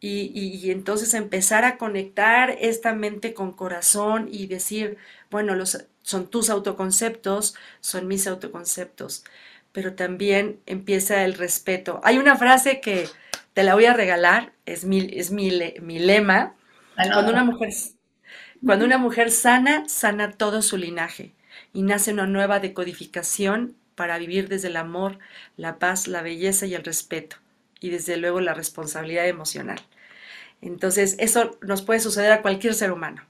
y, 0.00 0.70
entonces 0.70 1.14
empezar 1.14 1.64
a 1.64 1.78
conectar 1.78 2.50
esta 2.60 2.92
mente 2.92 3.32
con 3.32 3.52
corazón 3.52 4.28
y 4.30 4.46
decir, 4.46 4.98
bueno, 5.30 5.54
los, 5.54 5.86
son 6.02 6.28
tus 6.28 6.50
autoconceptos, 6.50 7.54
son 7.80 8.06
mis 8.06 8.26
autoconceptos, 8.26 9.24
pero 9.72 9.94
también 9.94 10.60
empieza 10.66 11.24
el 11.24 11.34
respeto. 11.34 12.00
Hay 12.04 12.18
una 12.18 12.36
frase 12.36 12.80
que 12.82 13.08
te 13.54 13.62
la 13.62 13.74
voy 13.74 13.86
a 13.86 13.94
regalar, 13.94 14.52
es 14.66 14.84
mi, 14.84 15.08
es 15.10 15.30
mi, 15.30 15.50
mi 15.80 15.98
lema, 15.98 16.54
cuando 16.96 17.32
una, 17.32 17.44
mujer, 17.44 17.70
cuando 18.64 18.84
una 18.84 18.98
mujer 18.98 19.30
sana, 19.30 19.88
sana 19.88 20.32
todo 20.32 20.62
su 20.62 20.76
linaje 20.76 21.32
y 21.72 21.82
nace 21.82 22.12
una 22.12 22.26
nueva 22.26 22.60
decodificación 22.60 23.76
para 23.94 24.18
vivir 24.18 24.48
desde 24.48 24.68
el 24.68 24.76
amor, 24.76 25.18
la 25.56 25.78
paz, 25.78 26.08
la 26.08 26.22
belleza 26.22 26.66
y 26.66 26.74
el 26.74 26.84
respeto, 26.84 27.36
y 27.80 27.90
desde 27.90 28.16
luego 28.16 28.40
la 28.40 28.54
responsabilidad 28.54 29.28
emocional. 29.28 29.80
Entonces, 30.62 31.16
eso 31.18 31.58
nos 31.60 31.82
puede 31.82 32.00
suceder 32.00 32.32
a 32.32 32.42
cualquier 32.42 32.74
ser 32.74 32.90
humano. 32.90 33.22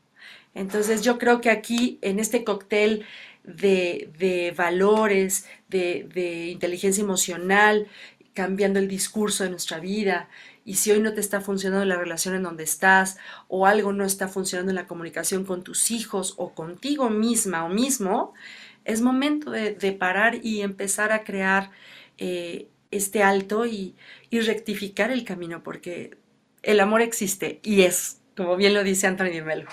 Entonces, 0.54 1.02
yo 1.02 1.18
creo 1.18 1.40
que 1.40 1.50
aquí, 1.50 1.98
en 2.00 2.20
este 2.20 2.44
cóctel 2.44 3.04
de, 3.42 4.54
valores, 4.56 5.46
de, 5.68 6.08
de 6.14 6.46
inteligencia 6.46 7.02
emocional, 7.02 7.88
cambiando 8.34 8.78
el 8.78 8.88
discurso 8.88 9.44
de 9.44 9.50
nuestra 9.50 9.80
vida, 9.80 10.28
y 10.64 10.74
si 10.74 10.90
hoy 10.90 11.00
no 11.00 11.12
te 11.12 11.20
está 11.20 11.40
funcionando 11.40 11.84
la 11.84 11.96
relación 11.96 12.34
en 12.34 12.42
donde 12.42 12.64
estás 12.64 13.18
o 13.48 13.66
algo 13.66 13.92
no 13.92 14.04
está 14.04 14.28
funcionando 14.28 14.70
en 14.70 14.76
la 14.76 14.86
comunicación 14.86 15.44
con 15.44 15.62
tus 15.62 15.90
hijos 15.90 16.34
o 16.38 16.54
contigo 16.54 17.10
misma 17.10 17.64
o 17.64 17.68
mismo, 17.68 18.32
es 18.84 19.00
momento 19.00 19.50
de, 19.50 19.96
parar 19.98 20.36
y 20.42 20.62
empezar 20.62 21.12
a 21.12 21.24
crear 21.24 21.70
eh, 22.18 22.68
este 22.90 23.22
alto 23.22 23.66
y, 23.66 23.94
rectificar 24.30 25.12
el 25.12 25.24
camino, 25.24 25.62
porque 25.62 26.18
el 26.64 26.80
amor 26.80 27.02
existe 27.02 27.60
y 27.62 27.82
es, 27.82 28.20
como 28.36 28.56
bien 28.56 28.74
lo 28.74 28.82
dice 28.82 29.06
Anthony 29.06 29.44
Melo. 29.44 29.70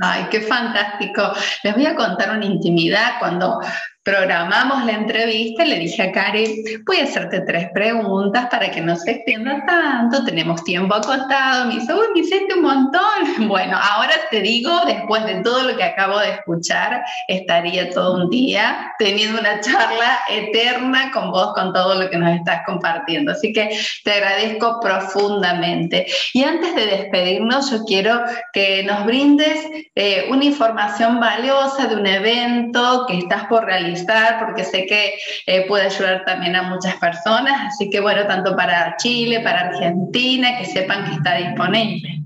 Ay, 0.00 0.26
qué 0.30 0.42
fantástico. 0.42 1.32
Les 1.64 1.74
voy 1.74 1.86
a 1.86 1.96
contar 1.96 2.36
una 2.36 2.44
intimidad. 2.44 3.12
Cuando 3.18 3.58
programamos 4.06 4.84
la 4.84 4.92
entrevista, 4.92 5.64
le 5.64 5.80
dije 5.80 6.00
a 6.00 6.12
Cari, 6.12 6.62
voy 6.86 6.98
a 6.98 7.02
hacerte 7.02 7.40
tres 7.40 7.70
preguntas 7.74 8.46
para 8.48 8.70
que 8.70 8.80
no 8.80 8.94
se 8.94 9.10
extienda 9.10 9.64
tanto, 9.66 10.24
tenemos 10.24 10.62
tiempo 10.62 10.94
acostado, 10.94 11.66
me 11.66 11.74
dice, 11.74 11.92
uy, 11.92 12.06
me 12.14 12.20
hiciste 12.20 12.54
un 12.54 12.62
montón. 12.62 13.02
Bueno, 13.56 13.76
ahora 13.80 14.12
te 14.30 14.40
digo, 14.40 14.70
después 14.86 15.24
de 15.24 15.36
todo 15.42 15.62
lo 15.62 15.76
que 15.76 15.82
acabo 15.82 16.18
de 16.18 16.30
escuchar, 16.30 17.02
estaría 17.26 17.90
todo 17.90 18.22
un 18.22 18.30
día 18.30 18.92
teniendo 18.98 19.40
una 19.40 19.60
charla 19.60 20.18
eterna 20.28 21.10
con 21.12 21.30
vos, 21.30 21.52
con 21.54 21.72
todo 21.72 22.00
lo 22.00 22.08
que 22.08 22.16
nos 22.16 22.34
estás 22.34 22.62
compartiendo. 22.66 23.32
Así 23.32 23.52
que 23.52 23.76
te 24.04 24.12
agradezco 24.12 24.78
profundamente. 24.80 26.06
Y 26.32 26.44
antes 26.44 26.74
de 26.74 26.86
despedirnos, 26.86 27.70
yo 27.70 27.84
quiero 27.84 28.20
que 28.52 28.84
nos 28.84 29.04
brindes 29.06 29.66
eh, 29.94 30.26
una 30.30 30.44
información 30.44 31.18
valiosa 31.18 31.86
de 31.86 31.96
un 31.96 32.06
evento 32.06 33.04
que 33.08 33.18
estás 33.18 33.44
por 33.46 33.64
realizar 33.64 33.95
porque 34.38 34.64
sé 34.64 34.86
que 34.86 35.14
eh, 35.46 35.66
puede 35.66 35.86
ayudar 35.86 36.24
también 36.24 36.56
a 36.56 36.62
muchas 36.62 36.96
personas. 36.96 37.72
Así 37.72 37.90
que 37.90 38.00
bueno, 38.00 38.26
tanto 38.26 38.56
para 38.56 38.96
Chile, 38.96 39.40
para 39.40 39.68
Argentina, 39.68 40.58
que 40.58 40.64
sepan 40.64 41.04
que 41.04 41.12
está 41.12 41.36
disponible. 41.36 42.22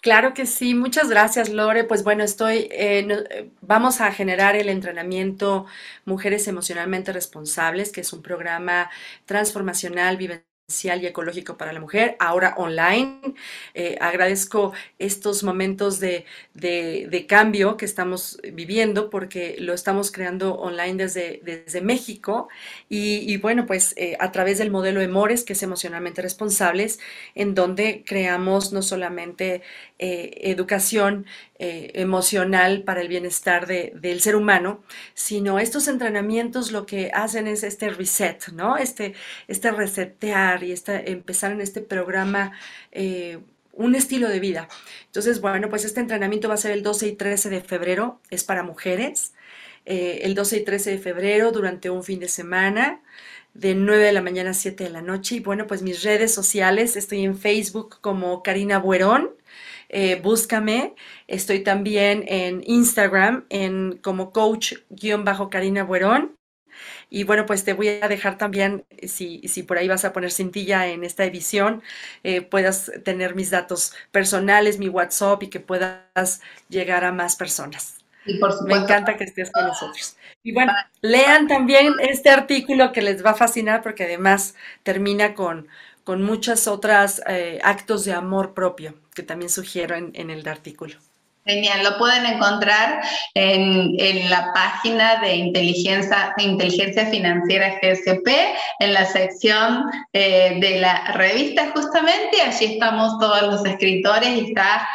Claro 0.00 0.32
que 0.32 0.46
sí, 0.46 0.74
muchas 0.74 1.10
gracias 1.10 1.48
Lore. 1.48 1.84
Pues 1.84 2.04
bueno, 2.04 2.22
estoy, 2.22 2.68
eh, 2.70 3.06
eh, 3.30 3.50
vamos 3.60 4.00
a 4.00 4.12
generar 4.12 4.54
el 4.54 4.68
entrenamiento 4.68 5.66
Mujeres 6.04 6.46
Emocionalmente 6.46 7.12
Responsables, 7.12 7.90
que 7.90 8.02
es 8.02 8.12
un 8.12 8.22
programa 8.22 8.90
transformacional, 9.26 10.16
vivencial 10.16 10.47
y 10.70 11.06
ecológico 11.06 11.56
para 11.56 11.72
la 11.72 11.80
mujer, 11.80 12.14
ahora 12.18 12.54
online. 12.58 13.34
Eh, 13.72 13.96
agradezco 14.02 14.74
estos 14.98 15.42
momentos 15.42 15.98
de, 15.98 16.26
cambio 17.26 17.78
que 17.78 17.86
estamos 17.86 18.38
viviendo 18.52 19.08
porque 19.08 19.56
lo 19.60 19.72
estamos 19.72 20.10
creando 20.12 20.56
online 20.56 21.04
desde, 21.04 21.40
desde 21.42 21.80
México 21.80 22.48
y, 22.90 23.34
bueno, 23.38 23.64
pues 23.64 23.94
eh, 23.96 24.18
a 24.20 24.30
través 24.30 24.58
del 24.58 24.70
modelo 24.70 25.00
EMORES, 25.00 25.42
que 25.44 25.54
es 25.54 25.62
emocionalmente 25.62 26.20
responsables, 26.20 26.98
en 27.34 27.54
donde 27.54 28.04
creamos 28.06 28.70
no 28.70 28.82
solamente 28.82 29.62
eh, 29.98 30.30
educación 30.42 31.26
emocional 31.60 32.82
para 32.84 33.00
el 33.00 33.08
bienestar 33.08 33.66
del 33.66 34.20
ser 34.20 34.36
humano, 34.36 34.80
sino 35.14 35.58
estos 35.58 35.88
entrenamientos 35.88 36.70
lo 36.70 36.86
que 36.86 37.10
hacen 37.12 37.48
es 37.48 37.64
este 37.64 37.90
reset, 37.90 38.48
¿no? 38.52 38.76
Este, 38.76 39.14
este 39.48 39.72
resetear 39.72 40.62
y 40.62 40.74
empezar 40.86 41.52
en 41.52 41.60
este 41.60 41.80
programa 41.80 42.52
eh, 42.92 43.38
un 43.72 43.94
estilo 43.94 44.28
de 44.28 44.40
vida. 44.40 44.68
Entonces, 45.06 45.40
bueno, 45.40 45.68
pues 45.68 45.84
este 45.84 46.00
entrenamiento 46.00 46.48
va 46.48 46.54
a 46.54 46.58
ser 46.58 46.72
el 46.72 46.82
12 46.82 47.08
y 47.08 47.12
13 47.12 47.50
de 47.50 47.60
febrero, 47.60 48.20
es 48.30 48.44
para 48.44 48.62
mujeres. 48.62 49.34
Eh, 49.86 50.20
el 50.24 50.34
12 50.34 50.58
y 50.58 50.64
13 50.64 50.90
de 50.92 50.98
febrero 50.98 51.52
durante 51.52 51.88
un 51.88 52.02
fin 52.02 52.20
de 52.20 52.28
semana 52.28 53.00
de 53.54 53.74
9 53.74 54.04
de 54.04 54.12
la 54.12 54.20
mañana 54.22 54.50
a 54.50 54.54
7 54.54 54.84
de 54.84 54.90
la 54.90 55.02
noche. 55.02 55.36
Y 55.36 55.40
bueno, 55.40 55.66
pues 55.66 55.82
mis 55.82 56.02
redes 56.02 56.34
sociales, 56.34 56.96
estoy 56.96 57.24
en 57.24 57.38
Facebook 57.38 57.98
como 58.00 58.42
Karina 58.42 58.78
Buerón, 58.78 59.30
eh, 59.88 60.20
búscame. 60.22 60.94
Estoy 61.26 61.60
también 61.62 62.24
en 62.28 62.62
Instagram 62.66 63.46
en 63.50 63.98
como 63.98 64.32
coach-karina 64.32 65.84
Buerón. 65.84 66.36
Y 67.10 67.24
bueno, 67.24 67.46
pues 67.46 67.64
te 67.64 67.72
voy 67.72 67.88
a 67.88 68.08
dejar 68.08 68.38
también, 68.38 68.84
si, 69.06 69.40
si 69.48 69.62
por 69.62 69.78
ahí 69.78 69.88
vas 69.88 70.04
a 70.04 70.12
poner 70.12 70.30
cintilla 70.30 70.86
en 70.88 71.04
esta 71.04 71.24
edición, 71.24 71.82
eh, 72.24 72.42
puedas 72.42 72.90
tener 73.04 73.34
mis 73.34 73.50
datos 73.50 73.94
personales, 74.12 74.78
mi 74.78 74.88
WhatsApp 74.88 75.42
y 75.44 75.48
que 75.48 75.60
puedas 75.60 76.40
llegar 76.68 77.04
a 77.04 77.12
más 77.12 77.36
personas. 77.36 77.98
Y 78.24 78.38
por 78.38 78.52
supuesto, 78.52 78.66
Me 78.66 78.76
encanta 78.76 79.16
que 79.16 79.24
estés 79.24 79.50
con 79.50 79.66
nosotros. 79.66 80.16
Y 80.42 80.52
bueno, 80.52 80.72
lean 81.00 81.48
también 81.48 81.94
este 82.00 82.30
artículo 82.30 82.92
que 82.92 83.02
les 83.02 83.24
va 83.24 83.30
a 83.30 83.34
fascinar 83.34 83.82
porque 83.82 84.04
además 84.04 84.54
termina 84.82 85.34
con, 85.34 85.68
con 86.04 86.22
muchas 86.22 86.66
otras 86.68 87.22
eh, 87.26 87.58
actos 87.62 88.04
de 88.04 88.12
amor 88.12 88.54
propio 88.54 88.94
que 89.18 89.24
también 89.24 89.50
sugiero 89.50 89.96
en, 89.96 90.12
en 90.14 90.30
el 90.30 90.46
artículo. 90.46 90.94
Genial, 91.48 91.82
lo 91.82 91.96
pueden 91.96 92.26
encontrar 92.26 93.00
en, 93.32 94.28
la 94.28 94.52
página 94.52 95.16
de 95.22 95.34
inteligencia, 95.34 96.34
inteligencia 96.36 97.06
financiera 97.06 97.78
GSP, 97.80 98.28
en 98.80 98.92
la 98.92 99.06
sección 99.06 99.84
eh, 100.12 100.58
de 100.60 100.78
la 100.78 101.12
revista 101.14 101.70
justamente, 101.74 102.42
allí 102.42 102.74
estamos 102.74 103.18
todos 103.18 103.42
los 103.42 103.64
escritores 103.64 104.28
y 104.28 104.50
está 104.50 104.86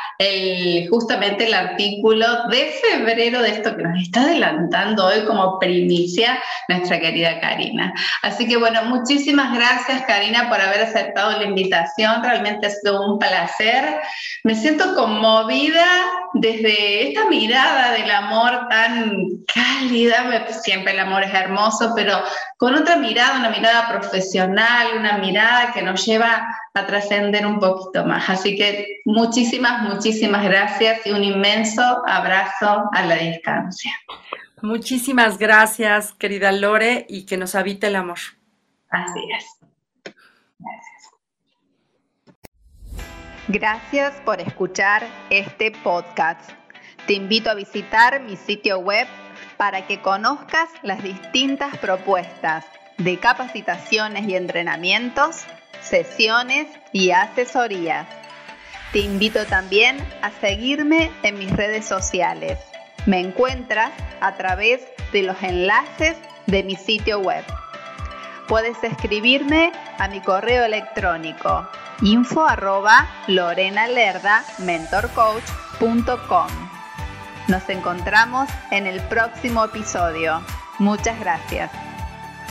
justamente 0.90 1.48
el 1.48 1.54
artículo 1.54 2.48
de 2.50 2.72
febrero 2.82 3.42
de 3.42 3.50
esto 3.50 3.76
que 3.76 3.84
nos 3.84 4.02
está 4.02 4.22
adelantando 4.22 5.06
hoy 5.06 5.26
como 5.26 5.60
primicia 5.60 6.40
nuestra 6.70 7.00
querida 7.00 7.40
Karina. 7.40 7.94
Así 8.22 8.48
que 8.48 8.58
bueno, 8.58 8.84
muchísimas 8.86 9.54
gracias 9.56 10.04
Karina 10.06 10.50
por 10.50 10.62
haber 10.62 10.82
aceptado 10.82 11.38
la 11.40 11.46
invitación, 11.46 12.24
realmente 12.24 12.68
ha 12.68 12.70
sido 12.70 13.02
un 13.06 13.20
placer. 13.20 14.02
Me 14.44 14.56
siento 14.56 14.96
conmovida 14.96 15.86
desde 16.44 17.08
esta 17.08 17.30
mirada 17.30 17.94
del 17.94 18.12
amor 18.12 18.68
tan 18.68 19.46
cálida, 19.54 20.46
siempre 20.50 20.92
el 20.92 21.00
amor 21.00 21.24
es 21.24 21.34
hermoso, 21.34 21.94
pero 21.96 22.22
con 22.58 22.76
otra 22.76 22.98
mirada, 22.98 23.40
una 23.40 23.50
mirada 23.50 23.88
profesional, 23.88 24.88
una 25.00 25.20
mirada 25.20 25.72
que 25.72 25.82
nos 25.82 26.06
lleva 26.06 26.46
a 26.74 26.86
trascender 26.86 27.48
un 27.48 27.62
poquito 27.62 28.04
más. 28.04 28.30
Así 28.30 28.58
que 28.58 29.00
muchísimas, 29.06 29.84
muchísimas 29.84 30.44
gracias 30.44 31.08
y 31.08 31.12
un 31.12 31.24
inmenso 31.24 31.82
abrazo 32.06 32.90
a 32.92 33.06
la 33.06 33.16
distancia. 33.16 33.94
Muchísimas 34.62 35.38
gracias, 35.38 36.12
querida 36.12 36.52
Lore, 36.52 37.06
y 37.08 37.26
que 37.26 37.38
nos 37.38 37.56
habite 37.56 37.88
el 37.88 37.96
amor. 37.96 38.20
Así 38.90 39.22
es. 39.34 39.46
Gracias 40.60 40.93
por 44.24 44.40
escuchar 44.40 45.06
este 45.30 45.72
podcast. 45.72 46.50
Te 47.06 47.14
invito 47.14 47.50
a 47.50 47.56
visitar 47.56 48.22
mi 48.22 48.38
sitio 48.38 48.80
web 48.80 49.06
para 49.58 49.86
que 49.86 50.02
conozcas 50.02 50.70
las 50.82 51.04
distintas 51.04 51.78
propuestas 51.78 52.66
de 52.98 53.20
capacitaciones 53.20 54.28
y 54.28 54.36
entrenamientos, 54.36 55.44
sesiones 55.82 56.68
y 56.94 57.12
asesorías. 57.12 58.08
Te 58.94 59.00
invito 59.00 59.46
también 59.46 59.98
a 60.22 60.32
seguirme 60.32 61.12
en 61.24 61.38
mis 61.38 61.52
redes 61.52 61.86
sociales. 61.86 62.60
Me 63.06 63.20
encuentras 63.20 63.92
a 64.22 64.36
través 64.36 64.82
de 65.12 65.24
los 65.24 65.42
enlaces 65.44 66.16
de 66.48 66.64
mi 66.64 66.76
sitio 66.76 67.20
web. 67.20 67.44
Puedes 68.48 68.82
escribirme 68.84 69.74
a 69.98 70.08
mi 70.08 70.22
correo 70.22 70.64
electrónico 70.64 71.68
info 72.04 72.46
arroba 72.46 73.08
mentorcoach.com. 74.60 76.48
Nos 77.48 77.70
encontramos 77.70 78.50
en 78.72 78.88
el 78.88 79.02
próximo 79.04 79.64
episodio. 79.66 80.42
Muchas 80.80 81.20
gracias. 81.20 81.72